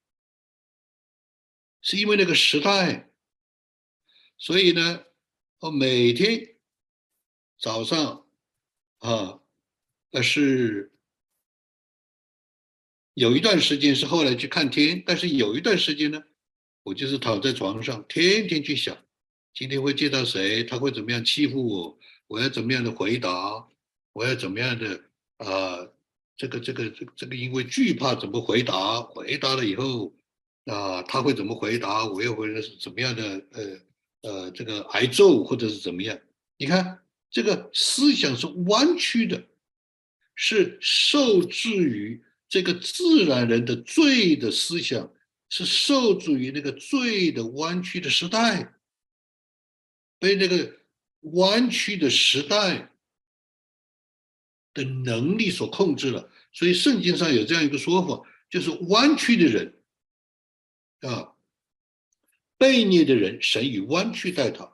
[1.82, 3.10] 是因为那个时代，
[4.38, 5.04] 所以呢，
[5.60, 6.56] 我每天。
[7.62, 8.26] 早上，
[9.00, 9.42] 啊，
[10.12, 10.94] 那是
[13.15, 16.24] 有一段时间是后来去看天，但是有一段时间呢，
[16.84, 18.98] 我就是躺在床上，天天去想，
[19.54, 23.68] 今天会见到谁，他会怎么样欺负我，我要怎么样的回答，
[24.13, 25.04] 我要怎么样的
[25.36, 25.86] 啊，
[26.38, 30.15] 这个这个这这个因为惧怕怎么回答，回答了以后
[30.70, 36.18] 啊，他会怎么回答，我又会是怎么样的呃呃这个挨揍或者是怎么样，
[36.58, 37.00] 你看。
[37.32, 39.40] 这个思想是弯曲的，
[40.34, 45.14] 是受制于这个自然人的罪的思想，
[45.48, 48.74] 是受制于那个罪的弯曲的时代，
[50.18, 50.76] 被那个
[51.20, 52.92] 弯曲的时代
[54.74, 56.32] 的能力所控制了。
[56.52, 59.72] 所以圣经上有这样一个说法，就是弯曲的人
[61.02, 61.34] 啊，
[62.58, 64.74] 悖逆的人，神以弯曲待他。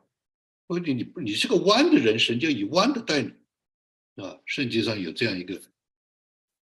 [0.68, 3.30] 或者你你是个弯的人，神就以弯的待你，
[4.24, 5.62] 啊，圣经上有这样一个，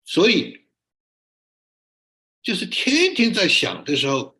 [0.05, 0.61] 所以
[2.41, 4.39] 就是天天在想的时候，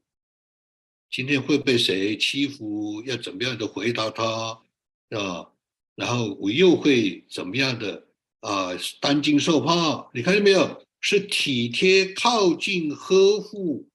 [1.10, 4.64] 今天会被谁欺负，要怎么样的回答他，
[5.10, 5.52] 啊，
[5.96, 8.08] 然后我又会怎么样的
[8.40, 8.70] 啊，
[9.02, 10.10] 担惊受怕？
[10.14, 10.88] 你看见没有？
[11.02, 13.91] 是体贴、靠近、呵护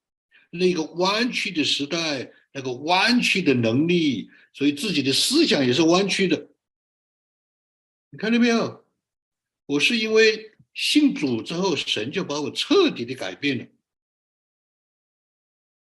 [0.50, 4.30] 那个弯曲的时代，那个弯曲的能力。
[4.52, 6.48] 所以自己的思想也是弯曲的，
[8.09, 8.87] 你看到没有？
[9.66, 13.66] 我是因为信主之后，神就把我彻底的改变了，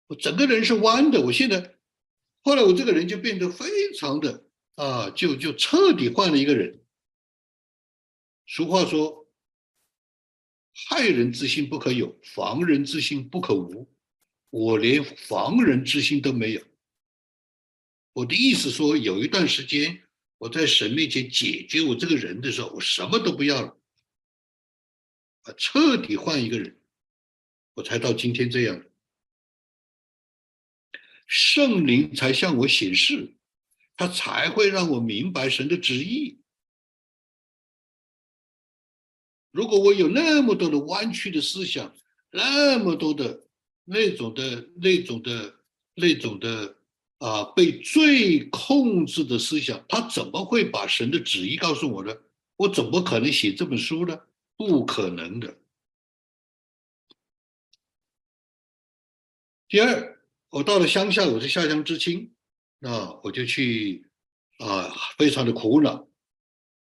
[0.09, 1.21] 我整个人是弯的。
[1.23, 1.79] 我现在，
[2.43, 4.45] 后来我这个人就变得非常的
[4.75, 6.85] 啊，就就彻底换了一个人。
[8.47, 9.31] 俗话说
[10.89, 13.91] ：“害人之心不可有，防人之心不可无。”
[14.51, 16.63] 我连防人之心都没有。
[18.13, 20.03] 我的意思说，有一段时间
[20.39, 23.79] 我在神面前解决我这个人的时候，我什么都不要了，
[25.43, 26.81] 啊，彻底换一个人，
[27.75, 28.85] 我才到今天这样。
[31.27, 33.37] 圣灵才向我显示，
[33.97, 36.41] 他才会让我明白神的旨意。
[39.51, 41.95] 如果我有那么多的弯曲的思想，
[42.31, 43.48] 那么多的
[43.89, 45.55] 那种的、那种的、
[45.95, 46.75] 那种的。
[47.19, 52.17] 啊，被罪控制的思想，他怎么会把神的旨意告诉我呢？
[52.55, 54.17] 我怎么可能写这本书呢？
[54.57, 55.59] 不可能的。
[59.69, 62.33] 第二，我到了乡下，我是下乡知青，
[62.83, 64.07] 啊，我就去
[64.59, 64.89] 啊，
[65.19, 66.09] 非常的苦恼，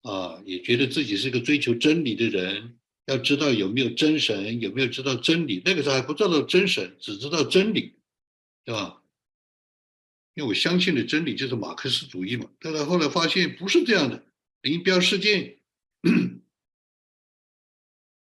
[0.03, 2.78] 啊，也觉得自己是个追求真理的人，
[3.09, 5.63] 要知道有没有真神，有没有知道真理。
[5.65, 7.99] 那个时候还不知道真神，只知道真理，
[8.65, 9.03] 对吧？
[10.35, 14.25] 因为我相信的真理就是马克思主义嘛，但是后来发现不是这样的。
[14.61, 15.59] 林彪事件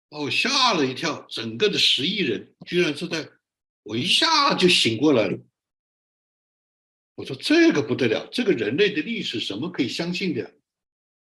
[0.09, 3.29] 把我吓了一跳，整个的十亿人居然是在，
[3.83, 5.39] 我一下就醒过来了。
[7.17, 10.55] 我说这个不得了，这个人类的历史什么可以相信的？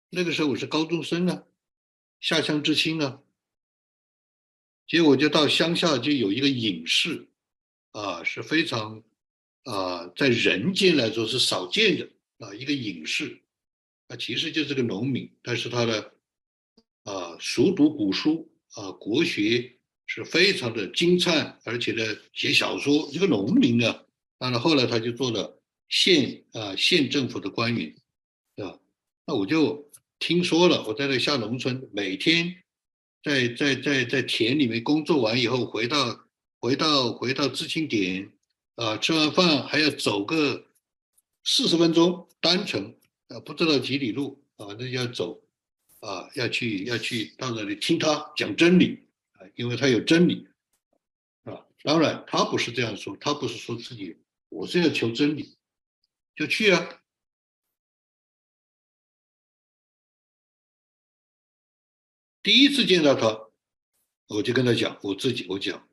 [0.09, 1.43] 那个时候我是高中生啊，
[2.19, 3.21] 下乡知青啊，
[4.87, 7.27] 结果就到乡下就有一个隐士，
[7.91, 9.03] 啊，是非常。
[9.63, 13.37] 啊，在人间来说是少见的，啊，一个隐士，
[14.07, 16.13] 他其实就是个农民，但是他的
[17.03, 24.05] 啊熟读古书啊，国学是非常的精灿，而且呢写小说，一个农民啊，
[24.39, 27.93] 当然后来他就做了县啊县政府的官员，
[28.55, 28.79] 对吧？
[29.25, 32.55] 那我就听说了，我在那下农村，每天
[33.27, 36.25] 在在在在田里面工作完以后，回到
[36.59, 38.31] 回到回到知青点。
[38.75, 40.67] 啊，吃完饭还要走个
[41.43, 42.95] 四十分钟单程，
[43.29, 45.41] 啊，不知道几里路啊，那要走，
[45.99, 48.99] 啊，要去要去到那里听他讲真理
[49.31, 50.47] 啊，因为他有真理，
[51.45, 54.15] 啊，当然他不是这样说，他不是说自己
[54.49, 55.55] 我是要求真理，
[56.35, 57.01] 就去啊。
[62.47, 63.49] 第一次见到他，
[64.27, 65.85] 我就跟他讲，我自己我讲。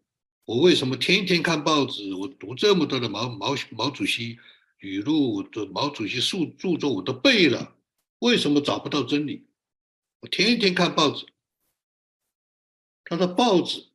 [0.44, 2.14] 我为什么天天看报纸？
[2.14, 4.38] 我读这么多的毛毛毛主席
[4.78, 7.76] 语录的毛主席著著作我都背了，
[8.20, 9.44] 为什么找不到真理？
[10.20, 11.26] 我天天看报纸，
[13.02, 13.88] 他的报纸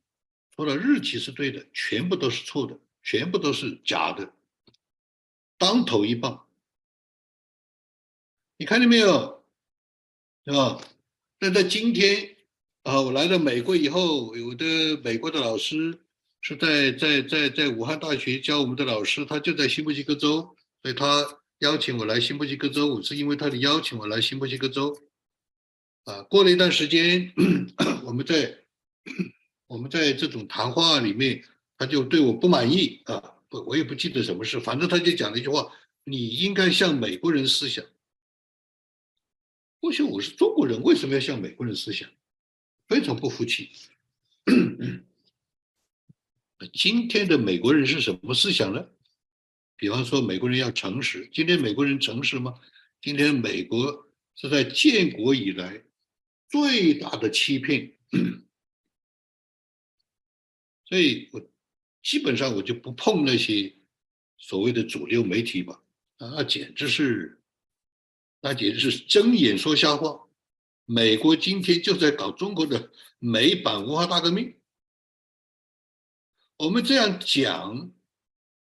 [0.54, 4.34] 除了日期是对的，全部都是错的，全部都是假的，
[5.56, 6.46] 当头一棒。
[8.58, 9.46] 你看见没有？
[10.44, 10.78] 是吧？
[11.38, 12.36] 那在今天
[12.82, 14.64] 啊，我来到美国以后，有的
[15.04, 15.98] 美国的老师。
[16.42, 24.96] 是在在在在武汉大学教我们的老师，他就在新墨西哥州，所以他邀请我来新墨西哥州，我是因为他的邀请我来新墨西哥州。
[26.04, 27.30] 啊，过了一段时间，
[28.06, 28.58] 我们在
[29.68, 31.44] 我们在这种谈话里面，
[31.76, 35.70] 他就对我不满意啊，不，我也不记得什么事，反正他就讲了一句话：
[36.04, 37.84] 你应该向美国人思想。
[39.82, 42.08] 或许我是中国人，为什么要向美国人思想？
[42.90, 43.70] 非常不服气。
[46.74, 48.84] 今天的美国人是什么思想呢？
[49.76, 51.30] 比方说，美国人要诚实。
[51.32, 52.60] 今天美国人诚实吗？
[53.00, 55.84] 今天美国是在建国以来
[56.48, 57.92] 最大的欺骗，
[60.86, 61.40] 所以我
[62.02, 63.72] 基本上我就不碰那些
[64.36, 65.80] 所谓的主流媒体吧。
[66.18, 67.40] 那简直是，
[68.40, 70.26] 那简直是睁眼说瞎话。
[70.92, 74.56] 美国今天就在搞中国的美版文化大革命。
[76.56, 77.92] 我们这样讲，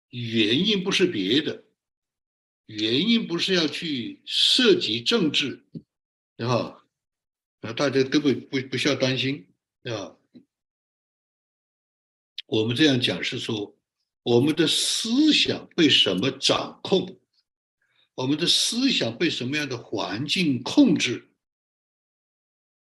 [0.09, 1.63] 原因不是别的，
[2.67, 5.65] 原因不是要去涉及政治，
[6.37, 6.85] 对吧？
[7.61, 9.47] 啊，大家根本不不需要担心，
[9.81, 10.15] 对吧？
[12.45, 13.75] 我们这样讲是说，
[14.21, 17.19] 我们的思想被什么掌控？
[18.13, 21.31] 我们的思想被什么样的环境控制？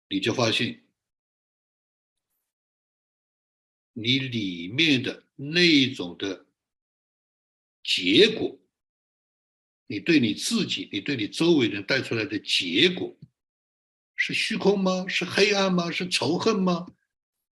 [0.09, 0.79] 你就发现。
[3.95, 6.47] 你里面的那种的
[7.83, 8.59] 结果，
[9.85, 13.15] 你对你自己，你对你周围人带出来的结果，
[14.15, 15.07] 是虚空吗？
[15.07, 15.91] 是黑暗吗？
[15.91, 16.87] 是仇恨吗？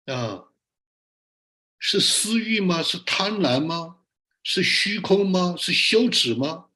[0.06, 0.46] 啊，
[1.78, 2.82] 是私欲吗？
[2.82, 4.06] 是贪婪吗？
[4.42, 5.58] 是虚空吗？
[5.58, 6.70] 是羞耻吗？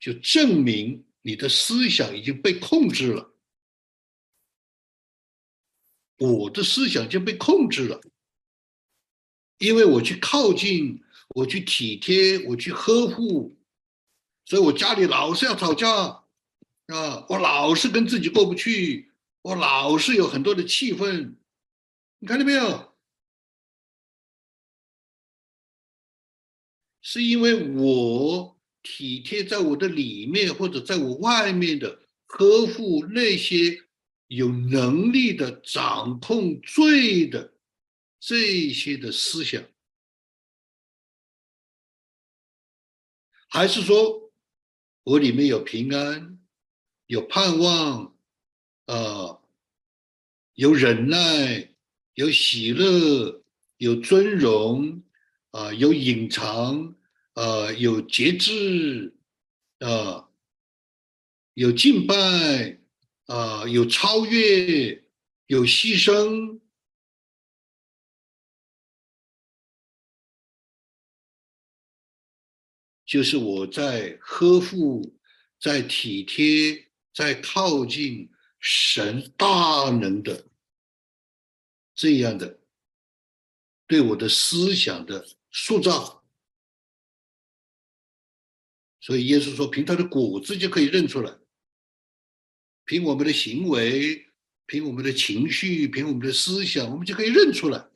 [0.00, 3.35] 就证明你的思想已经被控制了，
[6.18, 8.00] 我的思想就被控制了。
[9.58, 13.56] 因为我去靠近，我去体贴，我去呵护，
[14.44, 19.10] 所以我家里老是要吵架，啊，我老是跟自己过不去，
[19.42, 21.36] 我老是有很多的气愤，
[22.18, 22.94] 你看到没有？
[27.00, 33.85] 是因为我体贴在我的里面或者在我外面的呵护那些
[34.28, 37.54] 有能力的掌控罪的。
[38.18, 39.62] 这些的思想，
[43.46, 44.32] 还是说
[45.04, 46.40] 我里面有平安，
[47.06, 48.16] 有盼望，
[48.86, 49.40] 啊，
[50.54, 51.72] 有忍耐，
[52.14, 53.44] 有喜乐，
[53.76, 55.04] 有尊荣，
[55.50, 56.96] 啊，有隐藏，
[57.34, 59.14] 啊，有节制，
[59.78, 60.28] 啊，
[61.54, 62.80] 有敬拜，
[63.26, 65.04] 啊，有超越，
[65.46, 66.60] 有牺牲。
[73.04, 75.16] 就是我在呵护，
[75.60, 80.48] 在体贴，在靠近神大能的
[81.94, 82.60] 这样的
[83.86, 86.24] 对我的思想的塑造，
[89.00, 91.38] 所以耶稣说，凭他的果子就可以认出来，
[92.86, 94.26] 凭我们的行为，
[94.66, 97.90] 凭我们的情绪，凭我们的思想，我们就可以认出来。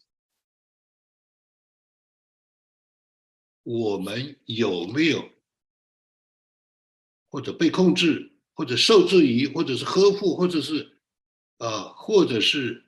[3.62, 5.30] 我们有没有
[7.28, 10.98] 或者被控制，或者受制于，或者是呵护，或者是
[11.58, 12.84] 啊，或者是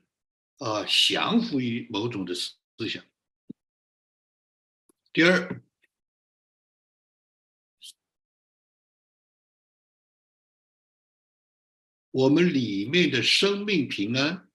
[0.58, 3.04] 啊，降服于某种的思思想。
[5.12, 5.62] 第二，
[12.12, 14.48] 我们里面的生命平安，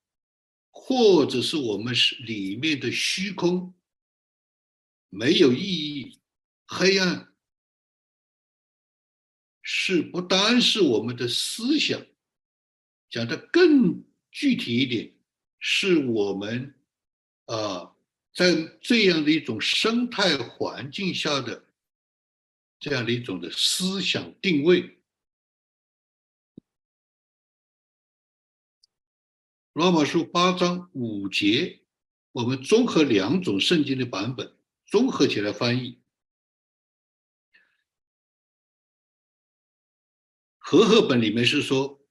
[0.69, 3.73] 或者是我们是里面的虚空，
[5.09, 6.19] 没有意义，
[6.67, 7.33] 黑暗。
[9.69, 11.99] 是不单是我们的思想，
[13.09, 14.01] 讲的更
[14.31, 15.13] 具体一点，
[15.59, 16.73] 是我们
[17.45, 17.93] 啊，
[18.33, 21.65] 在这样的一种生态环境下的
[22.79, 24.96] 这样的一种的思想定位。
[29.77, 31.81] 罗马书八章五节，
[32.31, 34.57] 我们综合两种圣经的版本，
[34.87, 36.01] 综合起来翻译。
[40.57, 42.03] 和合本里面是说，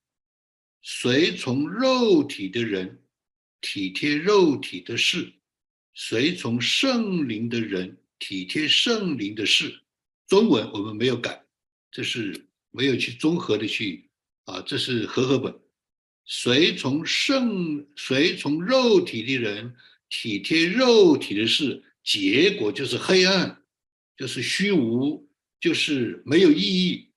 [0.81, 3.03] 随从肉体的人
[3.61, 5.35] 体贴肉体的事，
[5.93, 9.83] 随从圣灵的人体贴圣灵的事。
[10.29, 11.45] 中文我们没有改，
[11.91, 14.09] 这是没有去综合的去
[14.45, 15.66] 啊，这是和合本。
[16.27, 19.73] 随从圣随从肉体的人
[20.09, 23.63] 体贴肉体的事，结果就是黑暗，
[24.17, 25.29] 就是虚无，
[25.61, 27.09] 就是没有意义。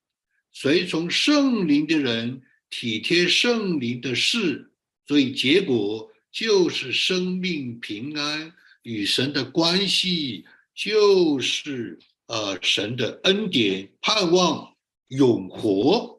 [0.51, 4.71] 随从圣灵的人体贴圣灵的事，
[5.07, 8.53] 所以结果就是生命平安
[8.83, 10.45] 与神的关系，
[10.75, 11.97] 就是
[12.27, 14.75] 呃神的恩典盼望
[15.07, 16.18] 永活。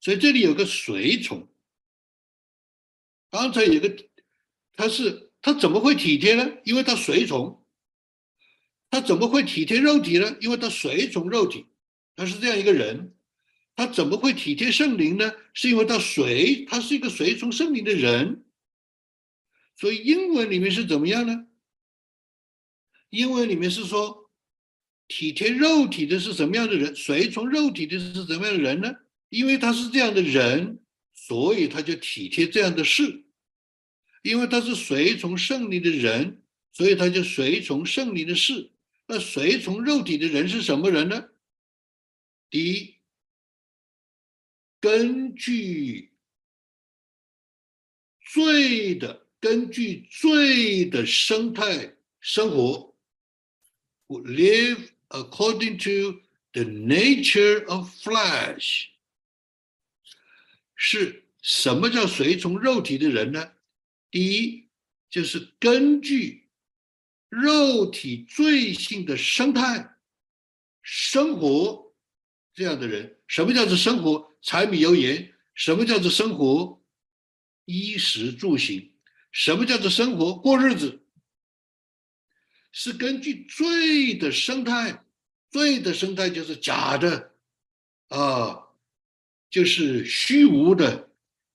[0.00, 1.48] 所以这里有个随从，
[3.30, 3.94] 刚才有个
[4.74, 6.50] 他是他怎么会体贴呢？
[6.64, 7.64] 因为他随从，
[8.90, 10.36] 他怎么会体贴肉体呢？
[10.40, 11.66] 因为他随从肉体。
[12.14, 13.14] 他是这样一个人，
[13.76, 15.32] 他怎么会体贴圣灵呢？
[15.54, 18.44] 是因为他随，他是一个随从圣灵的人。
[19.76, 21.46] 所以英文里面是怎么样呢？
[23.10, 24.30] 英文里面是说，
[25.06, 26.94] 体贴肉体的是什么样的人？
[26.96, 28.92] 随从肉体的是什么样的人呢？
[29.28, 30.80] 因为他是这样的人，
[31.14, 33.24] 所以他就体贴这样的事。
[34.22, 38.72] 因为他是随从圣灵的人，所以他就随从圣灵的事。
[39.06, 41.28] 那随从肉体的人是什么人呢？
[42.50, 42.94] 第一，
[44.80, 46.12] 根据
[48.20, 52.94] 罪的根据罪的生态生活
[54.08, 56.20] ，live according to
[56.52, 58.88] the nature of flesh，
[60.78, 63.52] 是什么叫随从肉体的人呢？
[64.12, 64.68] 第一，
[65.10, 66.48] 就是根据
[67.28, 69.96] 肉体罪性的生态
[70.80, 71.94] 生活。
[72.54, 74.36] 这样的人，什么叫做生活？
[74.40, 76.80] 柴米油盐，什么叫做生活？
[77.64, 78.94] 衣食住行，
[79.32, 80.34] 什么叫做生活？
[80.34, 81.02] 过日子，
[82.72, 85.04] 是根据罪的生态，
[85.50, 87.34] 罪的生态就是假的，
[88.08, 88.67] 啊，
[89.50, 91.10] 就是虚无的，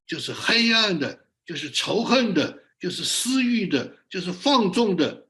[0.06, 5.28] 就是黑暗的，就是仇恨的，就是私欲的，就是放纵的，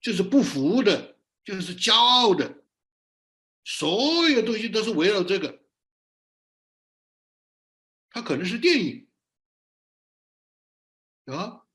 [0.00, 2.62] 就是不服的，就是骄傲的。
[3.64, 5.60] 所有东西都是围绕这个，
[8.10, 9.08] 它可能是电影，
[11.24, 11.66] 啊，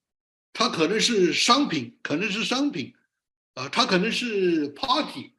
[0.54, 2.96] 它可能是商品，可能是商品，
[3.56, 5.34] 啊，它可能是 party，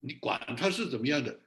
[0.00, 1.40] 你管它是怎么样的，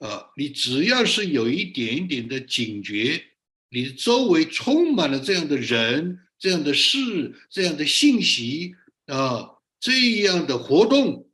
[0.00, 3.24] 啊，你只要是有一点点的警觉，
[3.70, 8.74] 你周围充满了这样的人、这样的事、这样的信息
[9.06, 11.28] 啊，这样的活动。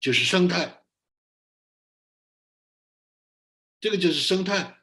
[0.00, 0.82] 就是生态，
[3.80, 4.82] 这个就是生态。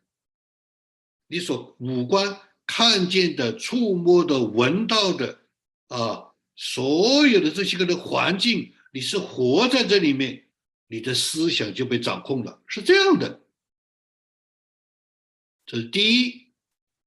[1.27, 5.41] 你所五官看见的、触摸的、闻到的，
[5.89, 10.48] 啊，所有的这些个的环境，你是活在这里面，
[10.91, 13.41] 你的思想就被掌控了，是这样的。
[15.65, 16.51] 这是第一，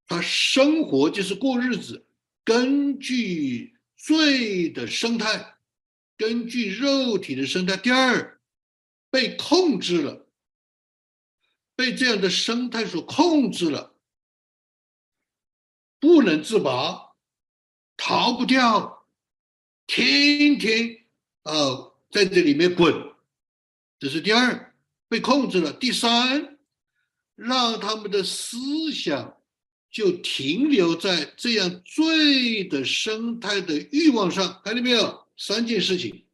[0.07, 2.07] 他生活就是过日子，
[2.45, 5.59] 根据罪的生态。
[6.16, 8.41] 根据肉体的生态，第二
[9.11, 10.28] 被控制了，
[11.74, 13.97] 被这样的生态所控制了，
[15.99, 17.16] 不能自拔，
[17.97, 19.09] 逃不掉，
[19.89, 21.07] 天天
[21.43, 23.11] 啊在这里面滚，
[24.03, 24.74] 这是第二
[25.09, 25.72] 被控制了。
[25.72, 26.59] 第三，
[27.36, 29.36] 让他们的思想
[29.92, 35.28] 就停留在这样罪的生态的欲望上，看见没有？
[35.36, 36.26] 三件事情，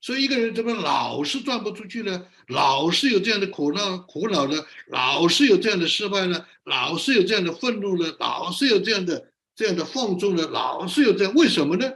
[0.00, 2.26] 所以一个人怎么老是转不出去呢？
[2.48, 4.66] 老是有这样的苦恼、苦恼呢？
[4.88, 6.44] 老是有这样的失败呢？
[6.64, 8.12] 老是有这样的愤怒呢？
[8.18, 10.44] 老是有这样的这样的放纵呢？
[10.48, 11.88] 老是有这样，为什么呢？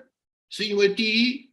[0.51, 1.51] 是因为第一，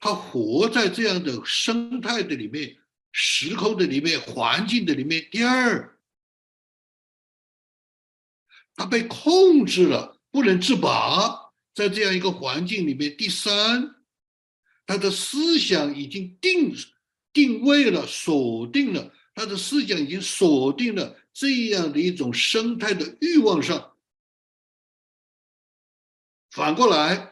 [0.00, 2.78] 他活在这样的生态的里面、
[3.12, 5.98] 时空的里面、环境的里面；第二，
[8.74, 13.96] 他被控制了，不能自拔，在这样一个环境里面；第三。
[14.86, 16.74] 他的思想已经定
[17.32, 23.94] 定位了，锁定了他的思想已经锁定了这样的一种生态的欲望上。
[26.50, 27.29] 反过来，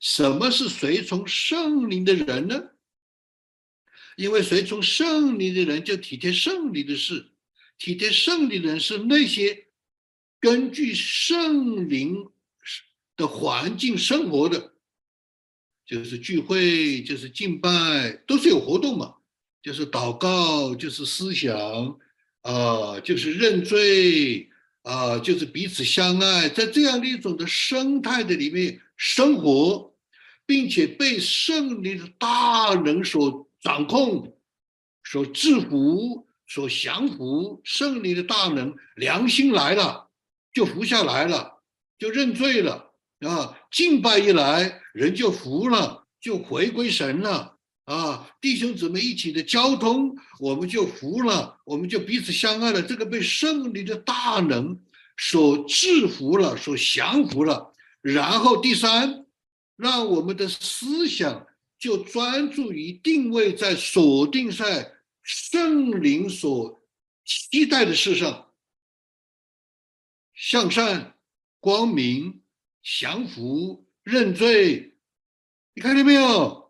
[0.00, 2.62] 什么是随从圣灵的人呢？
[4.16, 7.30] 因为随从圣灵的人就体贴圣灵的事，
[7.78, 9.66] 体贴圣灵的人是那些
[10.40, 12.28] 根据圣灵
[13.16, 14.74] 的环境生活的。
[15.86, 19.14] 就是聚会，就是敬拜，都是有活动嘛。
[19.62, 21.56] 就是祷告，就是思想，
[22.42, 24.50] 啊，就是认罪，
[24.82, 29.94] 啊，就是彼此相爱，在这样的一种的生态的里面生活，
[30.44, 34.36] 并且被胜利的大能所掌控、
[35.04, 37.60] 所制服、所降服。
[37.64, 40.10] 胜利的大能，良心来了，
[40.52, 41.62] 就服下来了，
[41.96, 42.92] 就认罪了。
[43.20, 47.56] 啊，敬拜一来，人就服了，就回归神了。
[47.84, 52.82] 啊，弟兄姊妹一起的交通，我们就服了，我们就彼此相爱了。
[52.82, 54.78] 这个被胜利的大能
[55.16, 57.72] 所制服了，所降服了。
[58.00, 59.26] 然后第三，
[59.76, 61.46] 让我们的思想
[61.78, 64.92] 就专注于定位在锁定在
[65.22, 66.80] 圣灵所
[67.24, 68.52] 期待的事上，
[70.34, 71.18] 向善、
[71.60, 72.42] 光明。
[72.80, 74.96] 降服、认罪，
[75.74, 76.67] 你看见没有？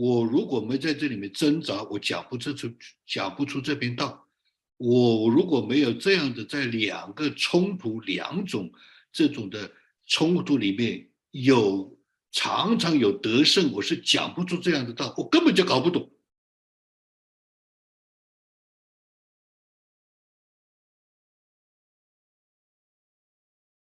[0.00, 2.72] 我如果没在这里面挣扎，我讲不出出
[3.04, 4.28] 讲不出这篇道。
[4.76, 8.72] 我如果没有这样的在两个冲突、两种
[9.10, 9.72] 这种的
[10.06, 11.98] 冲突里面有
[12.30, 16.08] 常常有得胜，我是讲不出这样的道，我根本就搞不懂。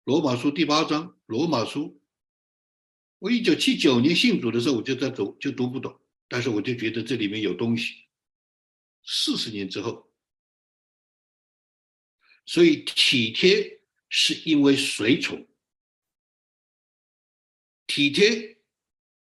[0.04, 2.00] 罗马书第八章，罗马书。
[3.18, 5.98] 我一九七九年信主的时候，我就在读，就读不懂，
[6.34, 8.06] 但是我就觉得这里面有东西。
[9.06, 10.12] 四十年之后，
[12.44, 13.80] 所以体贴
[14.10, 15.48] 是因为随从，
[17.86, 18.58] 体贴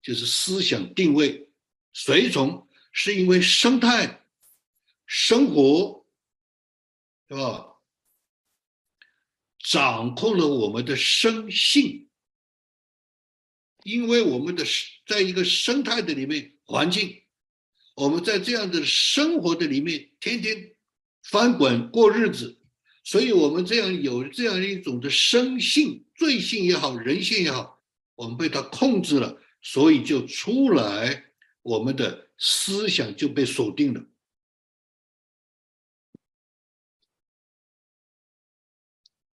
[0.01, 1.51] 就是思想定位，
[1.91, 4.25] 随从是因为生态
[5.05, 6.07] 生活，
[7.27, 7.75] 对吧？
[9.59, 12.09] 掌控了我们的生性，
[13.83, 14.63] 因为我们的
[15.05, 17.23] 在一个生态的里面环境，
[17.95, 20.75] 我们在这样的生活的里面天天
[21.23, 22.59] 翻滚过日子，
[23.03, 27.81] 所以我们这样有这样一种的生性、罪性也好、人性也好，
[28.15, 34.03] 我们被它控制了，所以就出来我们的思想就被锁定了。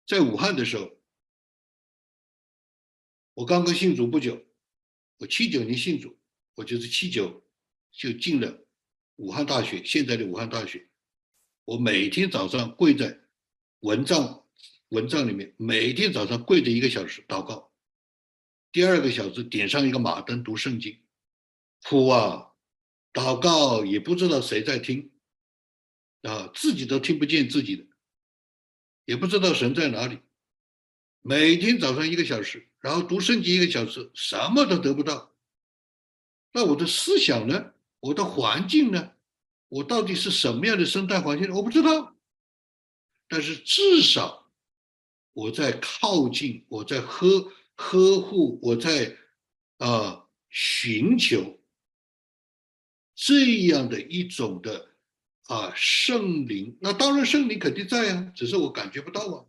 [0.06, 0.92] 在武汉的时候，
[3.34, 4.46] 我刚刚信主不久，
[5.20, 6.20] 我七九年信主，
[6.56, 7.43] 我就是七九
[7.91, 8.66] 就进了
[9.16, 10.89] 武汉大学，现在的武汉大学。
[11.66, 13.20] 我每天早上跪在
[13.82, 14.45] 蚊帐
[14.89, 17.72] 蚊帐里面，每天早上跪着一个小时祷告，
[18.72, 20.99] 第二个小时点上一个马灯读圣经，
[21.84, 22.52] 哭啊，
[23.14, 25.12] 祷告也不知道谁在听，
[26.24, 27.86] 啊，自己都听不见自己的。
[29.06, 30.20] 也不知道神在哪里，
[31.22, 35.31] 每天早上一个小时，然后读圣经一个小时，什么都得不到。
[36.52, 37.74] 那我的思想呢？
[37.99, 39.14] 我的环境呢？
[39.70, 41.52] 我到底是什么样的生态环境？
[41.54, 42.16] 我不知道。
[43.28, 44.52] 但是至少
[45.34, 49.18] 我在靠近，我在呵呵护，我在
[49.78, 51.60] 啊寻求
[53.16, 54.89] 这样的一种的。
[55.47, 59.45] 啊，圣灵，那当然圣灵肯定在啊，只是我感觉不到啊。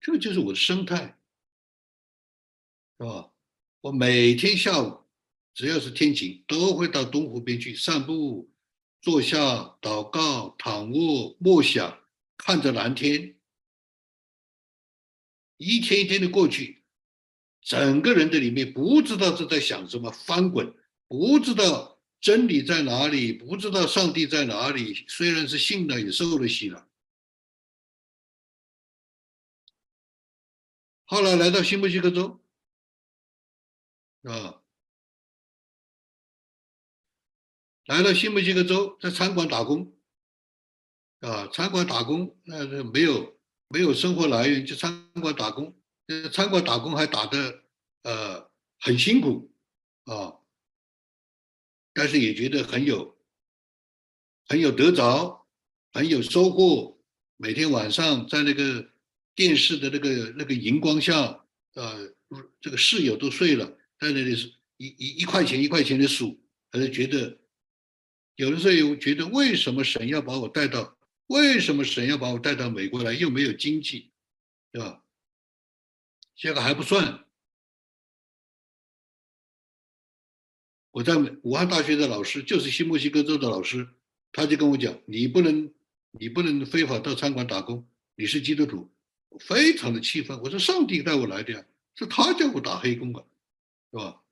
[0.00, 1.16] 这个就是我的生态，
[2.98, 3.30] 是吧？
[3.84, 5.04] 我每天下午，
[5.52, 8.50] 只要是天晴，都会到东湖边去散步、
[9.02, 9.36] 坐下
[9.82, 12.00] 祷告、躺卧默想，
[12.38, 13.36] 看着蓝天。
[15.58, 16.82] 一天一天的过去，
[17.60, 20.74] 整个人的里面不知道是在想什么，翻滚，
[21.06, 25.04] 不知道真理在哪里，不知道上帝在哪里。
[25.08, 26.88] 虽然是信了，也受了洗了。
[31.04, 32.40] 后来来到新墨西哥州，
[34.24, 34.60] 啊，
[37.86, 39.96] 来到新墨西哥州，在餐馆打工，
[41.20, 45.78] 啊，餐馆打工，那是没有没有生活来源，就餐馆打工，
[46.32, 47.64] 餐馆打工还打的
[48.02, 48.50] 呃
[48.80, 49.52] 很辛苦，
[50.04, 50.40] 啊，
[51.92, 53.16] 但是也觉得很有
[54.46, 55.46] 很有得着，
[55.92, 56.98] 很有收获，
[57.36, 58.92] 每天晚上在那个。
[59.36, 62.14] 电视的那个那个荧光下，呃，
[62.60, 66.38] 这个室友都睡了，在那里是一一一块钱一块钱的数，
[66.70, 67.38] 还是觉得
[68.36, 70.98] 有的时候觉得为什么神要把我带到，
[71.28, 74.10] 为什么神要把我带到美国来，又没有经济，
[74.70, 75.02] 对吧？
[76.36, 77.24] 这个还不算，
[80.90, 83.88] 我在武汉大学的老师就是新墨西哥州的老师，
[84.32, 85.72] 他就跟我讲，你不能
[86.10, 88.92] 你不能非法到餐馆打工，你是基督徒。
[89.40, 91.64] 非常的气愤，我说上帝带我来的呀，
[91.96, 93.24] 是他叫我打黑工啊，
[93.94, 94.24] 是吧？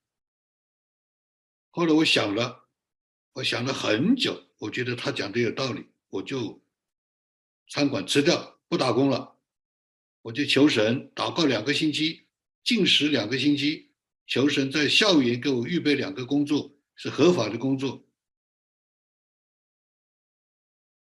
[1.71, 2.69] 后来我想了，
[3.35, 6.61] 我想了很久，我觉得他讲的有道理，我就
[7.69, 9.39] 餐馆辞掉，不打工了，
[10.23, 12.27] 我就求神祷告两个星期，
[12.65, 13.93] 禁食两个星期，
[14.27, 18.05] 求神在校园给我预备两个工作，是合法的工作。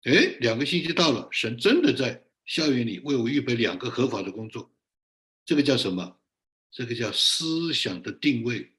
[0.02, 2.22] 哎，两个星期到了，神真的在。
[2.44, 4.74] 校园里为我预备两个合法的工作，
[5.44, 6.20] 这个叫什么？
[6.72, 8.72] 这个叫思想的定位，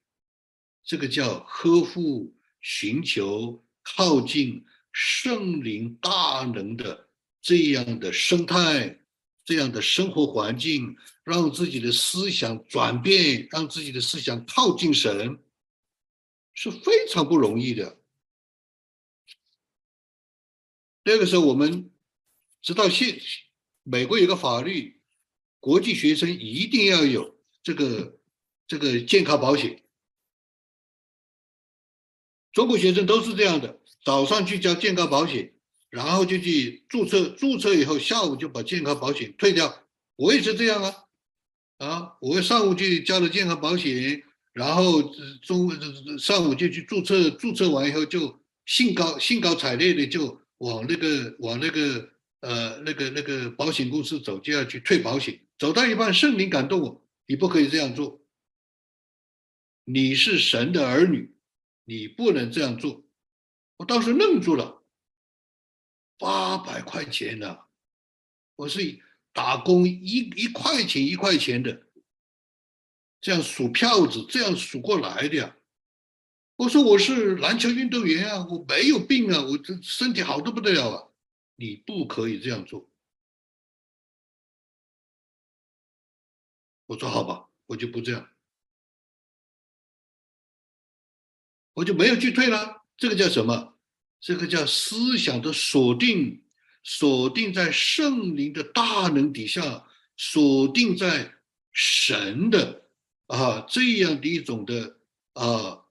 [0.83, 7.07] 这个叫呵护、寻求、靠近圣灵大能的
[7.39, 8.99] 这样的生态、
[9.45, 15.39] 这样的生活环境，让自己的思想转变，让自己的思想靠近神，
[16.55, 18.01] 是非常不容易的。
[21.03, 21.91] 那个时候，我们
[22.61, 23.19] 直到现。
[23.85, 25.01] 美国有个法律，
[25.59, 27.32] 国际学生一定要有
[27.63, 28.19] 这个
[28.67, 29.81] 这个健康保险。
[32.51, 35.51] 中国学生都是这样的，早上去交健康保险，
[35.89, 39.83] 然后就去注册，注册以后下午就把健康保险退掉。
[40.17, 40.95] 我也是这样啊，
[41.77, 45.01] 啊，我上午去交了健康保险，然后
[45.41, 45.71] 中午
[46.19, 52.09] 上午就去注册，注册完以后就兴高兴高采烈的就往那个往那个。
[52.43, 58.21] 呃，那个那个保险公司走就要去退保险，走到一半，圣灵感动我，你不可以这样做。
[59.85, 61.35] 你是神的儿女，
[61.83, 63.03] 你不能这样做。
[63.77, 64.83] 我当时愣住了，
[66.17, 67.59] 八百块钱呢，
[68.55, 69.01] 我是
[69.33, 71.87] 打工一一块钱一块钱的，
[73.19, 75.57] 这样数票子，这样数过来的呀。
[76.55, 81.09] 我说我是篮球运动员啊，我没有病啊，我这身体好的不得了啊。
[81.55, 82.89] 你不可以这样做。
[86.85, 88.29] 我说好吧，我就不这样，
[91.73, 92.83] 我就没有去退了。
[92.97, 93.73] 这个叫什么？
[94.19, 96.43] 这个叫思想的锁定，
[96.83, 101.33] 锁定在圣灵的大能底下，锁定在
[101.71, 102.87] 神的
[103.27, 104.99] 啊这样的一种的
[105.33, 105.83] 啊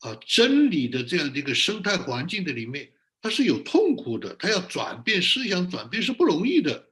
[0.00, 2.92] 啊真理的这样的一个生态环境的里面。
[3.22, 6.89] 他是有痛苦的，他要转变思想，转变是不容易的，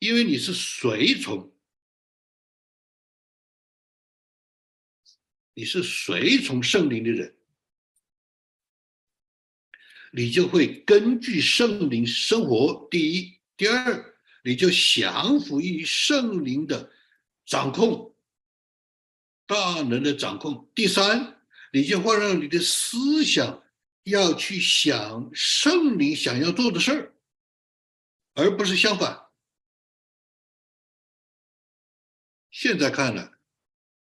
[0.00, 1.52] 因为你是随从，
[5.54, 7.36] 你是随从圣灵的人，
[10.10, 12.88] 你就会根据圣灵生活。
[12.90, 16.90] 第一，第二，你就降服于圣灵的
[17.44, 18.16] 掌控，
[19.46, 20.68] 大能的掌控。
[20.74, 21.42] 第三，
[21.72, 23.62] 你就会让你的思想。
[24.04, 27.14] 要去想圣灵想要做的事儿，
[28.32, 29.29] 而不是相反。
[32.62, 33.32] 现在看来，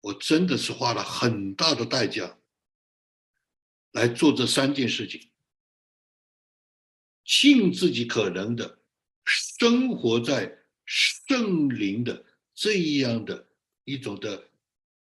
[0.01, 2.39] 我真的是花了很大的代价
[3.93, 5.31] 来做这三件事情，
[7.25, 8.81] 尽自己可能的
[9.25, 13.47] 生活在圣灵的这样的
[13.85, 14.51] 一种的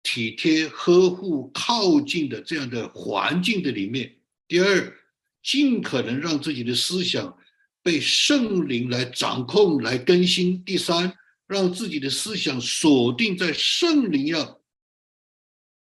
[0.02, 4.20] 体贴、呵护、靠近的这样的环境的里面。
[4.48, 4.98] 第二，
[5.42, 7.38] 尽可能让自己的思想
[7.82, 10.62] 被圣灵来掌控、来更新。
[10.62, 11.16] 第三，
[11.50, 14.62] 让自己的思想锁定在圣灵要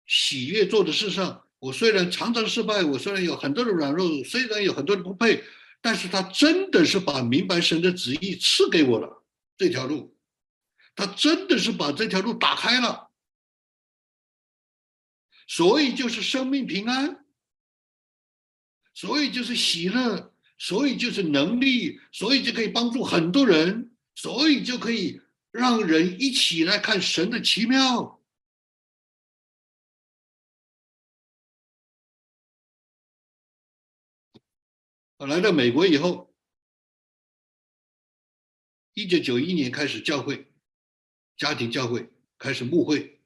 [0.04, 1.46] 喜悦做的事上。
[1.60, 5.44] 我虽然常常失败，我虽然有很多的软弱，虽然有很多的不配，
[5.80, 9.24] 但是他真的是把明白神的旨意赐给我了
[9.56, 10.16] 这条路，
[10.96, 13.08] 他真的是把这条路打开了，
[15.46, 17.24] 所以就是生命平安。
[18.92, 28.20] 所以就是喜乐，所以就是能力，所以就可以帮助很多人，所以就可以让人一起来看神的奇妙。
[35.18, 36.34] 我来到美国以后，
[38.94, 40.50] 一九九一年开始教会，
[41.36, 43.20] 家庭教会开始牧会，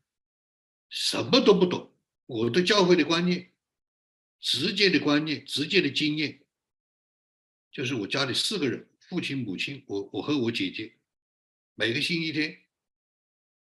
[0.88, 1.94] 什么都不懂。
[2.26, 3.52] 我对教会的观念，
[4.40, 6.44] 直接的观念，直接的经验，
[7.70, 10.96] 就是我家里四个人，父亲、母亲，我我和我姐姐，
[11.76, 12.56] 每个星期天，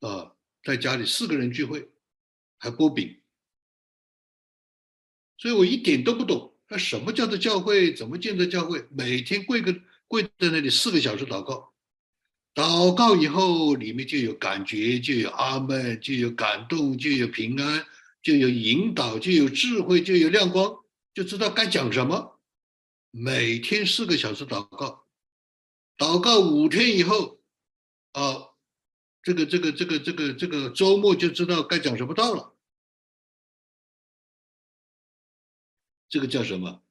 [0.00, 0.34] 啊，
[0.64, 1.88] 在家里四个人聚会，
[2.58, 3.20] 还剥饼，
[5.38, 6.56] 所以我一点都不懂。
[6.68, 7.94] 那什么叫做教会？
[7.94, 8.84] 怎么建造教会？
[8.90, 9.72] 每天跪个
[10.08, 11.72] 跪在那里四个小时祷告，
[12.52, 17.86] 祷告以后里面就有感觉，就有阿门，就有感动，就有平安，
[18.22, 22.40] 就有引导，就有智慧，就有亮光，就知道该讲什么。
[23.12, 25.06] 每天四个小时祷告，
[25.96, 27.33] 祷告五天以后，
[28.14, 28.50] 啊，
[29.22, 32.54] 这个这个这个这个这个周末就知道该讲什么道了。
[36.08, 36.82] 这个叫什么？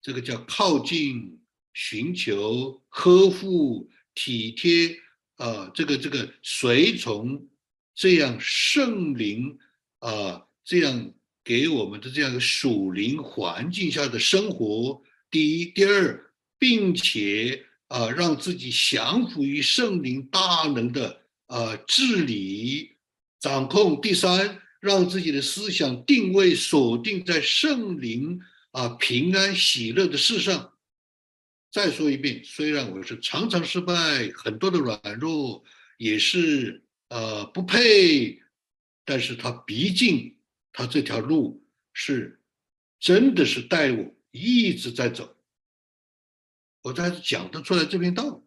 [0.00, 1.40] 这个叫靠近、
[1.72, 5.00] 寻求、呵护、体贴
[5.36, 5.70] 啊！
[5.74, 7.48] 这个这个随从
[7.94, 9.58] 这样圣灵
[9.98, 15.02] 啊，这样给我们的这样一个属灵环境下的生活。
[15.30, 22.90] 第一，第二，并且啊，让自己降服于圣灵大能的啊治理、
[23.38, 24.00] 掌控。
[24.00, 28.40] 第三，让自己的思想定位锁定在圣灵。
[28.72, 30.72] 啊，平安喜乐的事上。
[31.70, 35.62] 再说一遍，虽然我是常常失败，很多的软弱，
[35.96, 38.42] 也是呃不配，
[39.04, 40.36] 但是他毕竟
[40.72, 42.40] 他这条路是
[42.98, 45.33] 真的是带我一直在走，
[46.84, 48.42] 我才讲得出来这篇道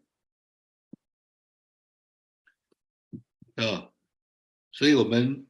[3.56, 3.90] 啊，
[4.72, 5.44] 所以我们。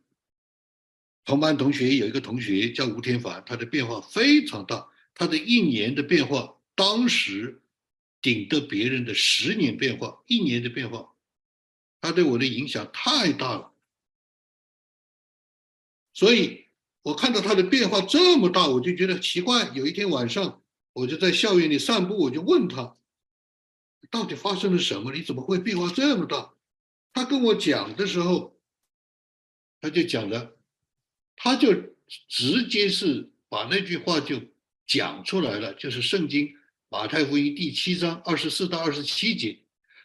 [1.25, 7.61] 同班同学有一个同学叫吴天凡，他的变化非常大，他的一年的变化，当时
[8.21, 11.13] 顶得别人的十年变化，一年的变化，
[11.99, 13.73] 他对我的影响太大了。
[16.13, 16.67] 所以
[17.01, 19.67] 我看到他的变化这么大，我就觉得奇怪。
[19.75, 20.63] 有一天晚上，
[20.97, 22.95] 我就在校园里散步，我就问他，
[24.09, 25.13] 到底发生了什么？
[25.13, 26.51] 你怎么会变化这么大？
[27.13, 28.57] 他跟我讲的时候，
[29.79, 30.55] 他就讲了。
[31.35, 31.71] 他就
[32.27, 34.41] 直接是把那句话就
[34.87, 36.51] 讲出来了，就是圣经
[36.89, 39.59] 马太福音第七章二十四到二十七节。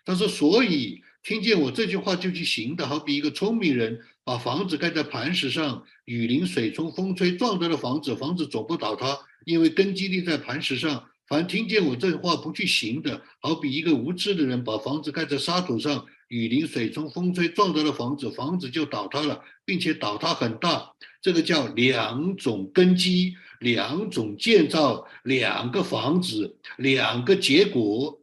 [0.05, 11.09] 他说：“所以听见我这句话就去行的，好比一个聪明人把房子盖在磐石上，雨淋水冲风吹撞到了房子，房子总不倒塌，因为根基立在磐石上。
[11.27, 20.95] 凡听见我这话不去行的，好比一个无知的人把房子盖在沙土上。”雨淋水冲风吹撞到了房子，房子就倒塌了，并且倒塌很大。
[21.21, 28.19] 这个叫两种根基，两种建造，两个房子，两个结果。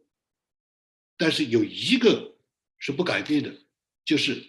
[1.18, 2.34] 但是有一个
[2.80, 3.54] 是不改变的，
[4.04, 4.43] 就是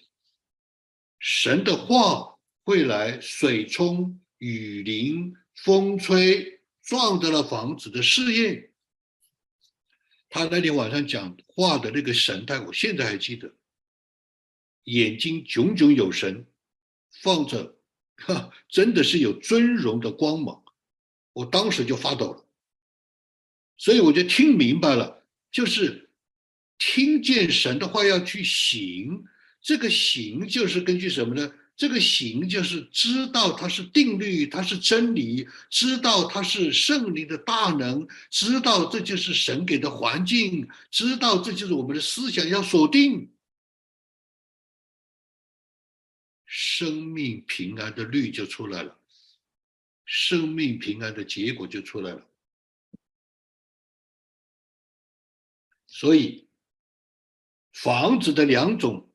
[1.21, 8.71] 神的话会来，水冲、雨淋、风吹撞到了房子的试验。
[10.31, 13.55] 他那天晚上讲话的那个神态，我现在还记得，
[14.85, 16.47] 眼睛炯炯有神，
[17.23, 17.77] 放着，
[18.17, 20.65] 哈，真的是有尊荣的光芒，
[21.35, 22.47] 我当时就发抖了，
[23.77, 26.11] 所以我就听明白了，就是
[26.79, 29.25] 听见神的话要去行，
[29.61, 31.53] 这个行就是根据什么呢？
[31.77, 43.31] 这个行就是知道它是定律，它是真理，知道它是圣灵的大能，知道这就是神给的环境，知道这就是我们的思想要锁定，
[46.45, 48.99] 生命平安的律就出来了，
[50.05, 52.27] 生命平安的结果就出来了。
[55.87, 56.47] 所以，
[57.73, 59.07] 房子的两种。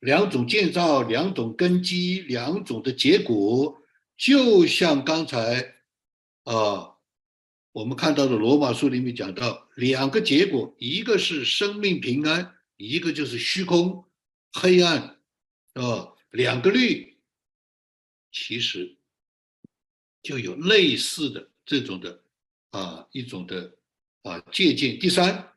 [0.00, 3.82] 两种建造，两种根基，两种的结果，
[4.16, 5.76] 就像刚才，
[6.44, 6.96] 啊，
[7.72, 14.04] 我们看到的罗马书里面讲到两个结果，一个是生命平安，一个就是虚空
[14.54, 15.20] 黑暗，
[15.74, 17.18] 啊，两个律，
[18.32, 18.96] 其实
[20.22, 22.22] 就有类似的这种的
[22.70, 23.76] 啊一种的
[24.22, 24.98] 啊借鉴。
[24.98, 25.52] 第三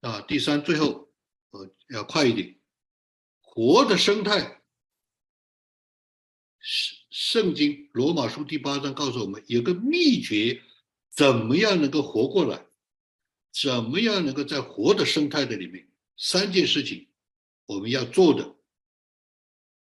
[0.00, 1.12] 啊，第三最后
[1.50, 2.56] 呃要快一点。
[3.54, 4.62] 活的生态，
[6.58, 10.62] 圣圣经罗马书第八章告诉我们有个秘诀，
[11.10, 12.64] 怎么样能够活过来？
[13.52, 15.86] 怎么样能够在活的生态的里面？
[16.16, 17.06] 三件事情
[17.66, 18.56] 我们要做的，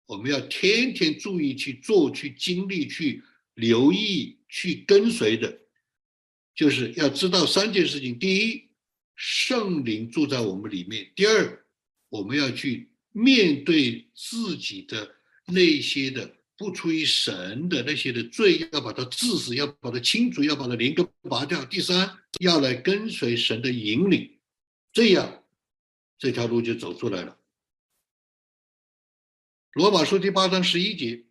[0.05, 3.21] 我们要天天注意去做、去经历、去
[3.53, 5.59] 留意、去跟随的，
[6.55, 8.69] 就是要知道三件事情：第一，
[9.13, 11.65] 圣灵住在我们里面；第二，
[12.07, 15.15] 我们要去面对自己的
[15.47, 16.35] 那些的。
[16.59, 21.63] 不出于神的那些的罪，要把它治死，要把它清除，要把它连根拔掉。
[21.65, 24.39] 第三，要来跟随神的引领，
[24.91, 25.43] 这样
[26.17, 27.37] 这条路就走出来了。
[29.73, 31.25] 罗马书第八章十一节。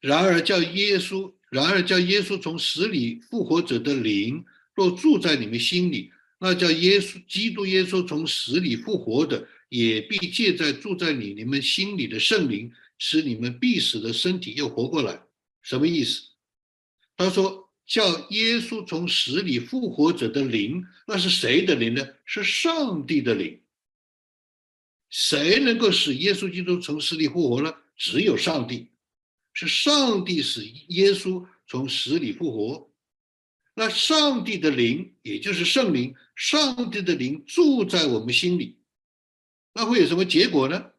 [0.00, 4.42] 然而叫耶稣，然而叫耶稣从死里复活者的灵，
[4.74, 12.70] 若住在你们心里，那叫耶稣基督耶稣从死里复活的，也必借在住在你你们心里的圣灵。
[12.96, 15.20] 使你们必死的身体又活过来，
[15.62, 16.22] 什么意思？
[17.16, 22.06] 他说叫耶稣从死里复活者的灵，那是谁的灵呢？
[22.24, 23.60] 是上帝的灵。
[25.10, 27.74] 谁能够使耶稣基督从死里复活呢？
[27.96, 28.86] 只有上帝，
[29.52, 32.92] 是上帝使耶稣从死里复活。
[33.74, 38.78] 那上帝的灵，也就是圣灵，上帝的灵住在我们心里，
[39.74, 40.92] 那会有什么结果呢？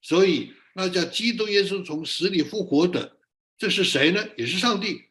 [0.00, 3.18] 所以，那叫基督耶稣从死里复活的，
[3.58, 4.24] 这是谁呢？
[4.36, 5.02] 也是上帝。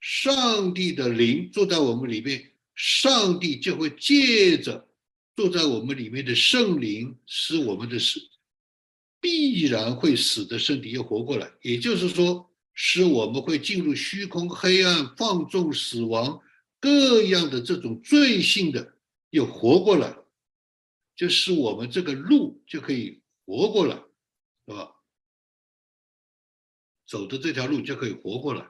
[0.00, 4.88] 上帝的灵住在我们里面，上帝就会借着
[5.36, 8.20] 住在我们里面的圣灵，使我们的死
[9.20, 11.50] 必然会死的身体又活过来。
[11.62, 16.40] 也就是说，使我们会进入虚空、黑暗、放纵、死亡
[16.80, 18.94] 各样的这种罪性的
[19.28, 20.16] 又活过来，
[21.20, 23.20] 就使我们这个路就可以。
[23.44, 23.96] 活过来，
[24.66, 24.94] 是吧？
[27.04, 28.62] 走的这条路就可以活过来，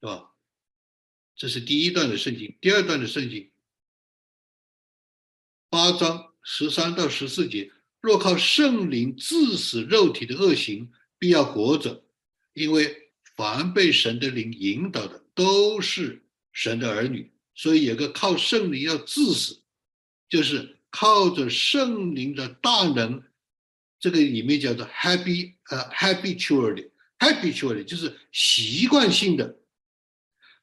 [0.00, 0.34] 是吧？
[1.36, 2.58] 这是第一段的圣经。
[2.60, 3.50] 第二段的圣经，
[5.70, 12.04] 八章十三到十四节：若靠圣灵致死肉体的恶行，必要活着，
[12.52, 17.32] 因为凡被神的灵引导的，都是神的儿女。
[17.54, 19.62] 所以有个靠圣灵要致死，
[20.28, 23.22] 就是靠着圣灵的大能。
[23.98, 29.58] 这个里面叫做 happy 呃 habitually，habitually 就是习惯性的，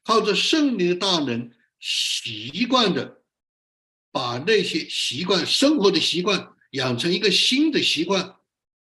[0.02, 3.22] 靠着圣灵的大能，习惯的
[4.10, 8.36] 把那些习惯生活的习惯养成一个新的习惯，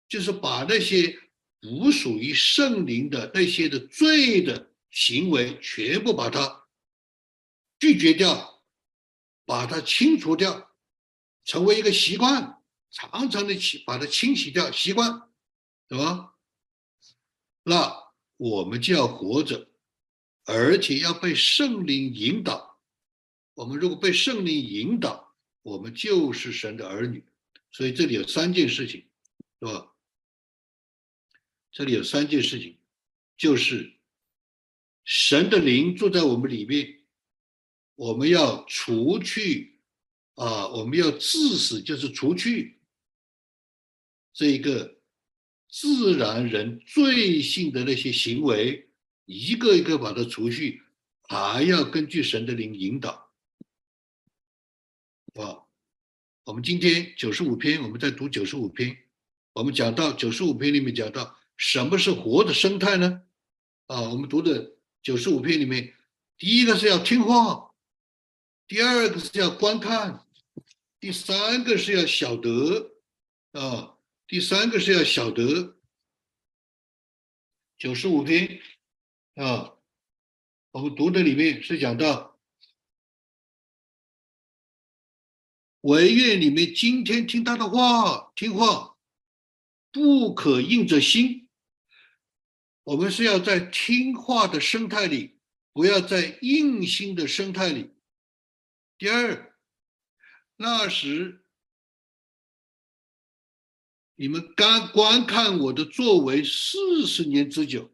[0.09, 1.15] 就是把那些
[1.61, 6.63] 不属于圣灵的那些的罪的行为全部把它
[7.79, 8.63] 拒绝掉，
[9.45, 10.71] 把它清除掉，
[11.47, 12.53] 成为一个习惯。
[12.89, 15.29] 常常的清把它清洗掉，习惯，
[15.87, 16.35] 对吧？
[17.63, 17.93] 那
[18.37, 19.69] 我们就要活着，
[20.45, 22.79] 而且要被圣灵引导。
[23.55, 27.23] 我们如果被圣灵引导，我们就是神的儿女。
[27.71, 29.05] 所以这里有三件事情，
[29.59, 29.93] 是吧？
[31.71, 32.79] 这里有三件事情，
[33.35, 33.99] 就是
[35.03, 37.03] 神的灵住在我们里面，
[37.95, 39.76] 我们要除去
[40.37, 42.79] 啊，我们要致死，就是除去。
[44.33, 44.99] 这一个
[45.67, 48.87] 自然人罪性的那些行为，
[49.25, 50.83] 一个一个把它除去，
[51.27, 53.31] 还要根据神的灵引导，
[55.33, 55.65] 啊，
[56.45, 58.95] 我们今天九十五篇，我们在读九十五篇，
[59.53, 63.23] 我们讲到九十五篇里面讲到什么是活的生态呢？
[63.87, 65.95] 啊，我们读的九十五篇里面，
[66.37, 67.73] 第一个是要听话，
[68.67, 70.26] 第二个是要观看，
[70.99, 72.95] 第三个是要晓得，
[73.51, 73.93] 啊。
[74.29, 75.79] 第三个是要晓得
[77.77, 78.59] 九十五篇
[79.35, 79.77] 啊，
[80.71, 82.37] 我们读的里面是讲到
[85.79, 88.97] 唯愿里面今天听他的话，听话
[89.93, 91.47] 不可硬着心。
[92.83, 95.39] 我们是要在听话的生态里，
[95.71, 97.93] 不要在硬心的生态里。
[98.97, 99.56] 第二，
[100.57, 101.43] 那时。
[104.19, 107.91] 你们刚观看我的作为四十年之久，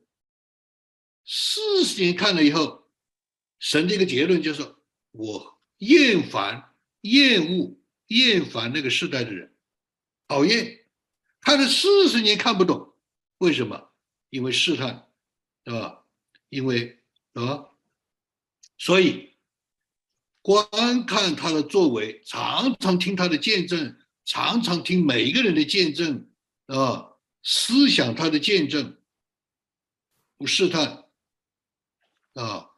[1.26, 2.90] 四十年看了以后，
[3.60, 4.74] 神的一个结论就是：
[5.12, 9.54] 我厌烦、厌恶、厌烦那个时代的人，
[10.30, 10.88] 讨厌，
[11.42, 12.96] 看了四十年看不懂，
[13.40, 13.92] 为什么？
[14.30, 15.12] 因为试探，
[15.66, 16.06] 对吧？
[16.48, 17.04] 因为
[17.34, 17.66] 啊，
[18.78, 19.33] 所以
[20.44, 23.98] 观看他的作为，常常听他的见证。
[24.26, 26.30] 常常听每一个人的见证
[26.68, 27.12] 啊，
[27.44, 28.98] 思想他的见证，
[30.38, 31.04] 不试探
[32.36, 32.70] 啊。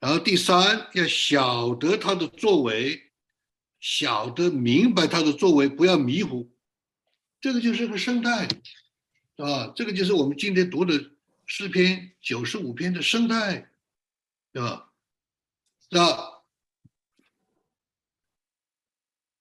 [0.00, 3.12] 然后第三要晓得他的作为
[3.78, 6.50] 晓得明白他的作为，不要迷糊。
[7.40, 8.48] 这个就是个生态，
[9.36, 11.12] 啊，这个就是我们今天读的
[11.46, 13.70] 诗篇九十五篇的生态，
[14.52, 14.92] 对吧？
[15.90, 16.35] 那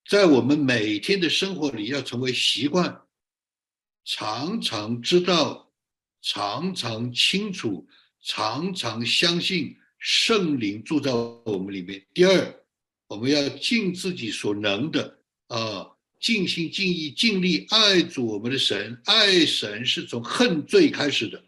[0.08, 3.02] 在我们每天的生活里，要成为习惯，
[4.04, 5.72] 常常知道，
[6.22, 7.88] 常常清楚，
[8.22, 12.06] 常常相信圣灵住在我们里面。
[12.14, 12.64] 第二，
[13.08, 15.92] 我们要尽自己所能的啊。
[16.18, 21.44] 尽心尽意尽力爱主我们的神，爱神是从恨罪开始的。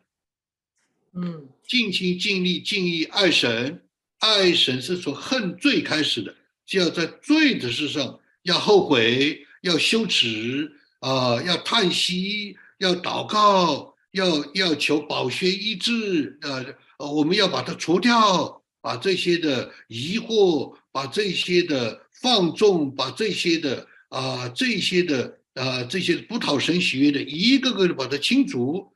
[1.14, 3.82] 嗯，尽心尽力尽意爱神，
[4.20, 6.36] 爱神是从恨罪开始的。
[6.64, 10.72] 就要在罪的事上要后悔，要羞耻
[11.02, 14.26] 啊，要叹息，要祷告，要
[14.56, 16.40] 要求保血医治。
[16.42, 16.66] 呃，
[17.12, 23.88] 我们要把它除掉，把这些的疑惑，把这些的放纵，把这些的。
[24.10, 28.94] 啊，这些的啊，这些不讨神喜悦的，一个个的把它清除，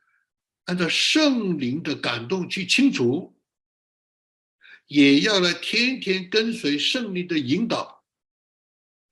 [0.64, 3.36] 按照圣灵的感动去清除，
[4.86, 8.01] 也要来天天跟随圣灵的引导，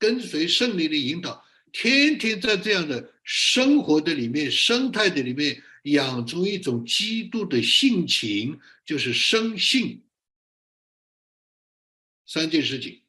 [0.01, 10.03] 跟随圣灵的引导，天天在这样的生活的里面、生态的里面，养出一种基督的性情，就是生性。
[12.27, 13.03] 三件事情。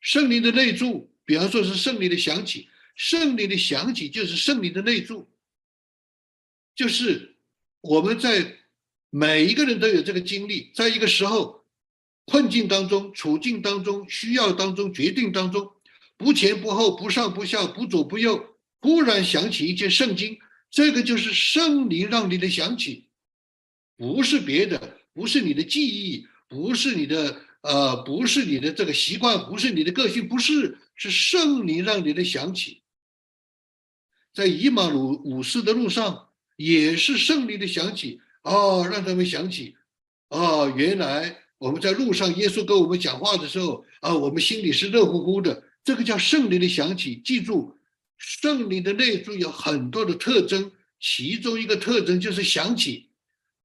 [0.00, 5.30] 圣灵的内住，比方说是圣灵的响起，圣灵的响起就是圣灵的内住，
[6.74, 7.36] 就是
[7.80, 8.58] 我们在
[9.10, 11.63] 每一个人都有这个经历，在一个时候
[12.26, 15.72] 困境当中、处境当中、需要当中、决定当中，
[16.16, 20.38] 不前不后、不上不下、不左不右，忽然想起一件圣经，
[20.70, 23.08] 这个就是圣灵让你的想起，
[23.96, 27.42] 不是别的，不是你的记忆，不是你的。
[27.64, 32.82] 呃，不是你的这个习惯，不是你的个性，不是，是圣灵让你的想起。
[34.34, 39.76] 在以马鲁五世的路上，也是圣灵的想起，哦，让他们想起，
[40.28, 47.16] 哦，原来我们在路上，耶稣跟我们讲话的时候，啊，我们心里是热乎乎的，这个叫圣灵的响起。
[47.24, 47.74] 记住，
[48.18, 53.08] 圣灵的内住有很多的特征，其中一个特征就是想起，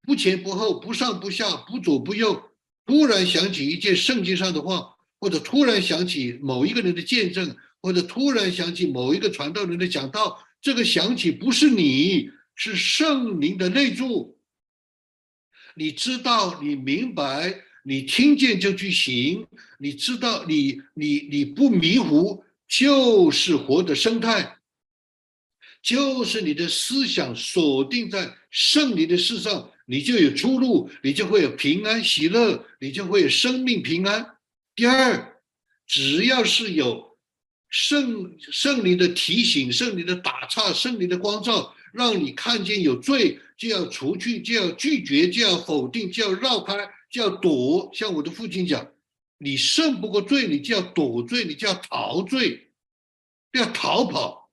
[0.04, 2.41] 不前不后，不上不下，不左不右。
[2.86, 14.38] 突然想起一件圣经上的话，或者突然想起某一个人的见证，或者突然想起某一个传道人的讲道，这个想起不是你，是圣灵的内住。
[15.76, 19.48] 你知道，你明白，你听见就去行，
[19.80, 24.58] 你知道，你你你不迷糊，就是活的生态，
[25.82, 29.72] 就是你的思想锁定在圣灵的事上。
[29.88, 34.24] 你就有出路，你就会有平安喜乐，你就会有生命平安。
[34.76, 35.42] 第二，
[35.88, 37.18] 只要是有
[37.70, 46.76] 圣圣灵的提醒、圣灵的打岔、圣灵的光照，让你看见有罪，就要除去，就要拒绝，就要否定，就要绕开，
[47.10, 47.90] 就要躲。
[47.94, 48.94] 像我的父亲讲，
[49.38, 52.72] 你胜不过罪，你就要躲罪，你就要逃罪，
[53.53, 54.52] 要逃跑。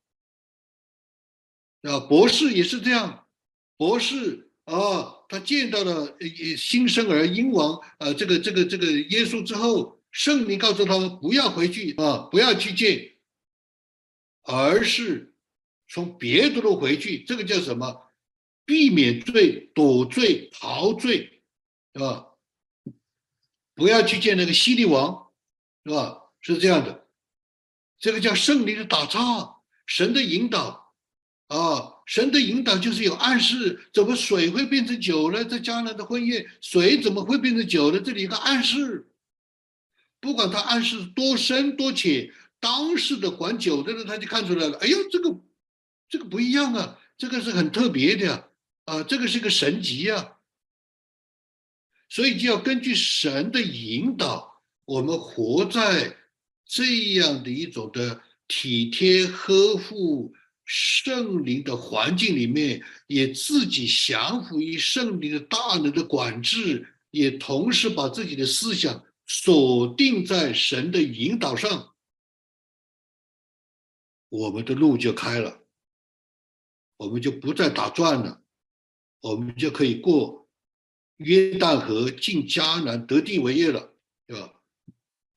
[1.82, 3.26] 啊，博士也是这样，
[3.76, 5.12] 博士啊。
[5.28, 6.16] 他见到了
[6.56, 13.16] 新生儿婴王，呃，这个这个这个耶稣之后，圣灵告诉他们不要回去啊，不要去见，
[14.44, 15.34] 而是
[15.88, 17.24] 从别的路回去。
[17.24, 18.02] 这个叫什么？
[18.64, 21.42] 避免罪、躲罪、逃罪，
[21.94, 22.26] 啊？
[23.76, 25.28] 不要去见那个犀利王，
[25.84, 26.18] 是吧？
[26.40, 27.06] 是这样的，
[28.00, 30.92] 这个叫圣灵的打仗，神的引导，
[31.46, 31.92] 啊。
[32.06, 35.44] 神的引导就是有暗示，怎么水会变成酒呢？
[35.44, 37.98] 在迦南的婚宴，水怎么会变成酒呢？
[37.98, 39.10] 这里有个暗示，
[40.20, 44.78] 不管他暗示多深多浅，当时的管酒的人他就看出来了。
[44.78, 45.40] 哎呦，这个
[46.08, 48.48] 这个不一样啊，这个是很特别的呀，
[48.84, 50.35] 啊，这个是个神级呀。
[52.08, 56.16] 所以就要根据神的引导，我们活在
[56.64, 60.34] 这样的一种的体贴呵护。
[60.68, 71.94] 圣灵的环境里面，也自己降服于圣灵的大能的管制，也同时把自己的思想锁定在神的引导上，
[74.28, 75.62] 我们的路就开了，
[76.96, 78.42] 我们就不再打转了，
[79.20, 80.45] 我们就可以过
[81.18, 83.94] 约旦河进迦南得地为业了，
[84.26, 84.52] 对吧？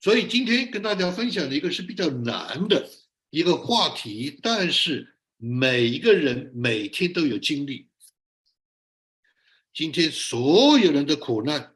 [0.02, 2.90] 所以今天跟大家分享的一个是比较难的
[3.30, 5.16] 一个话题，但是。
[5.42, 7.88] 每一个人每天都有经历。
[9.74, 11.76] 今天所有人的苦难，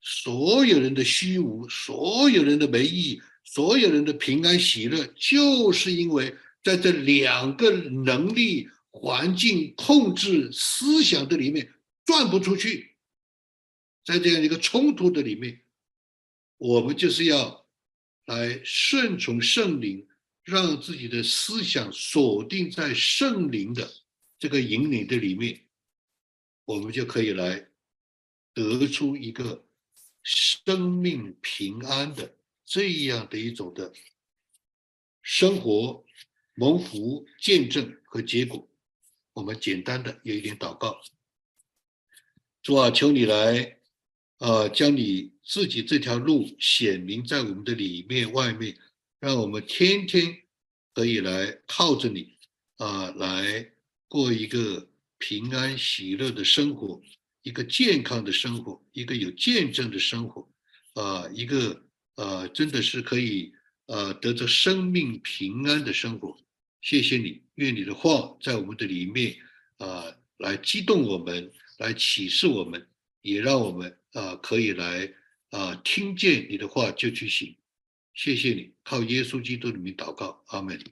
[0.00, 6.32] 所有人的虚无，所有人的没意义，所有人的平安喜乐，就是因为
[6.62, 11.68] 在这两个能力、环境、控制、思想的里面
[12.04, 12.93] 转不出去，
[14.04, 15.62] 在这样一个冲突的里面，
[16.58, 17.66] 我们就是要
[18.26, 20.06] 来顺从圣灵，
[20.42, 23.90] 让自己的思想锁定在圣灵的
[24.38, 25.64] 这个引领的里面，
[26.66, 27.68] 我们就可以来
[28.52, 29.66] 得出一个
[30.22, 32.36] 生命平安的。
[32.66, 33.92] 这样的一种的
[35.20, 36.02] 生活
[36.54, 38.66] 蒙福见证和结果，
[39.34, 40.98] 我们简单的有一点祷告。
[42.62, 43.80] 主啊，求你来，
[44.38, 48.76] 呃，将你自己这条路显明在我们的里面、外面，
[49.20, 50.36] 让我们天天
[50.92, 52.36] 可以来靠着你，
[52.76, 53.72] 啊，来
[54.08, 54.88] 过一个
[55.18, 57.00] 平安喜乐的生活，
[57.42, 60.48] 一个健康的生活，一个有见证的生活，
[60.94, 61.82] 啊，一个。
[62.16, 63.52] 呃，真的是可以
[63.86, 66.38] 呃得着生命平安的生活。
[66.80, 69.36] 谢谢你，愿你的话在我们的里面
[69.78, 70.04] 啊，
[70.36, 72.86] 来激动我们，来启示我们，
[73.22, 75.12] 也让我们啊可以来
[75.50, 77.54] 啊听见你的话就去行。
[78.14, 80.82] 谢谢你，靠耶稣基督里面祷告，阿门。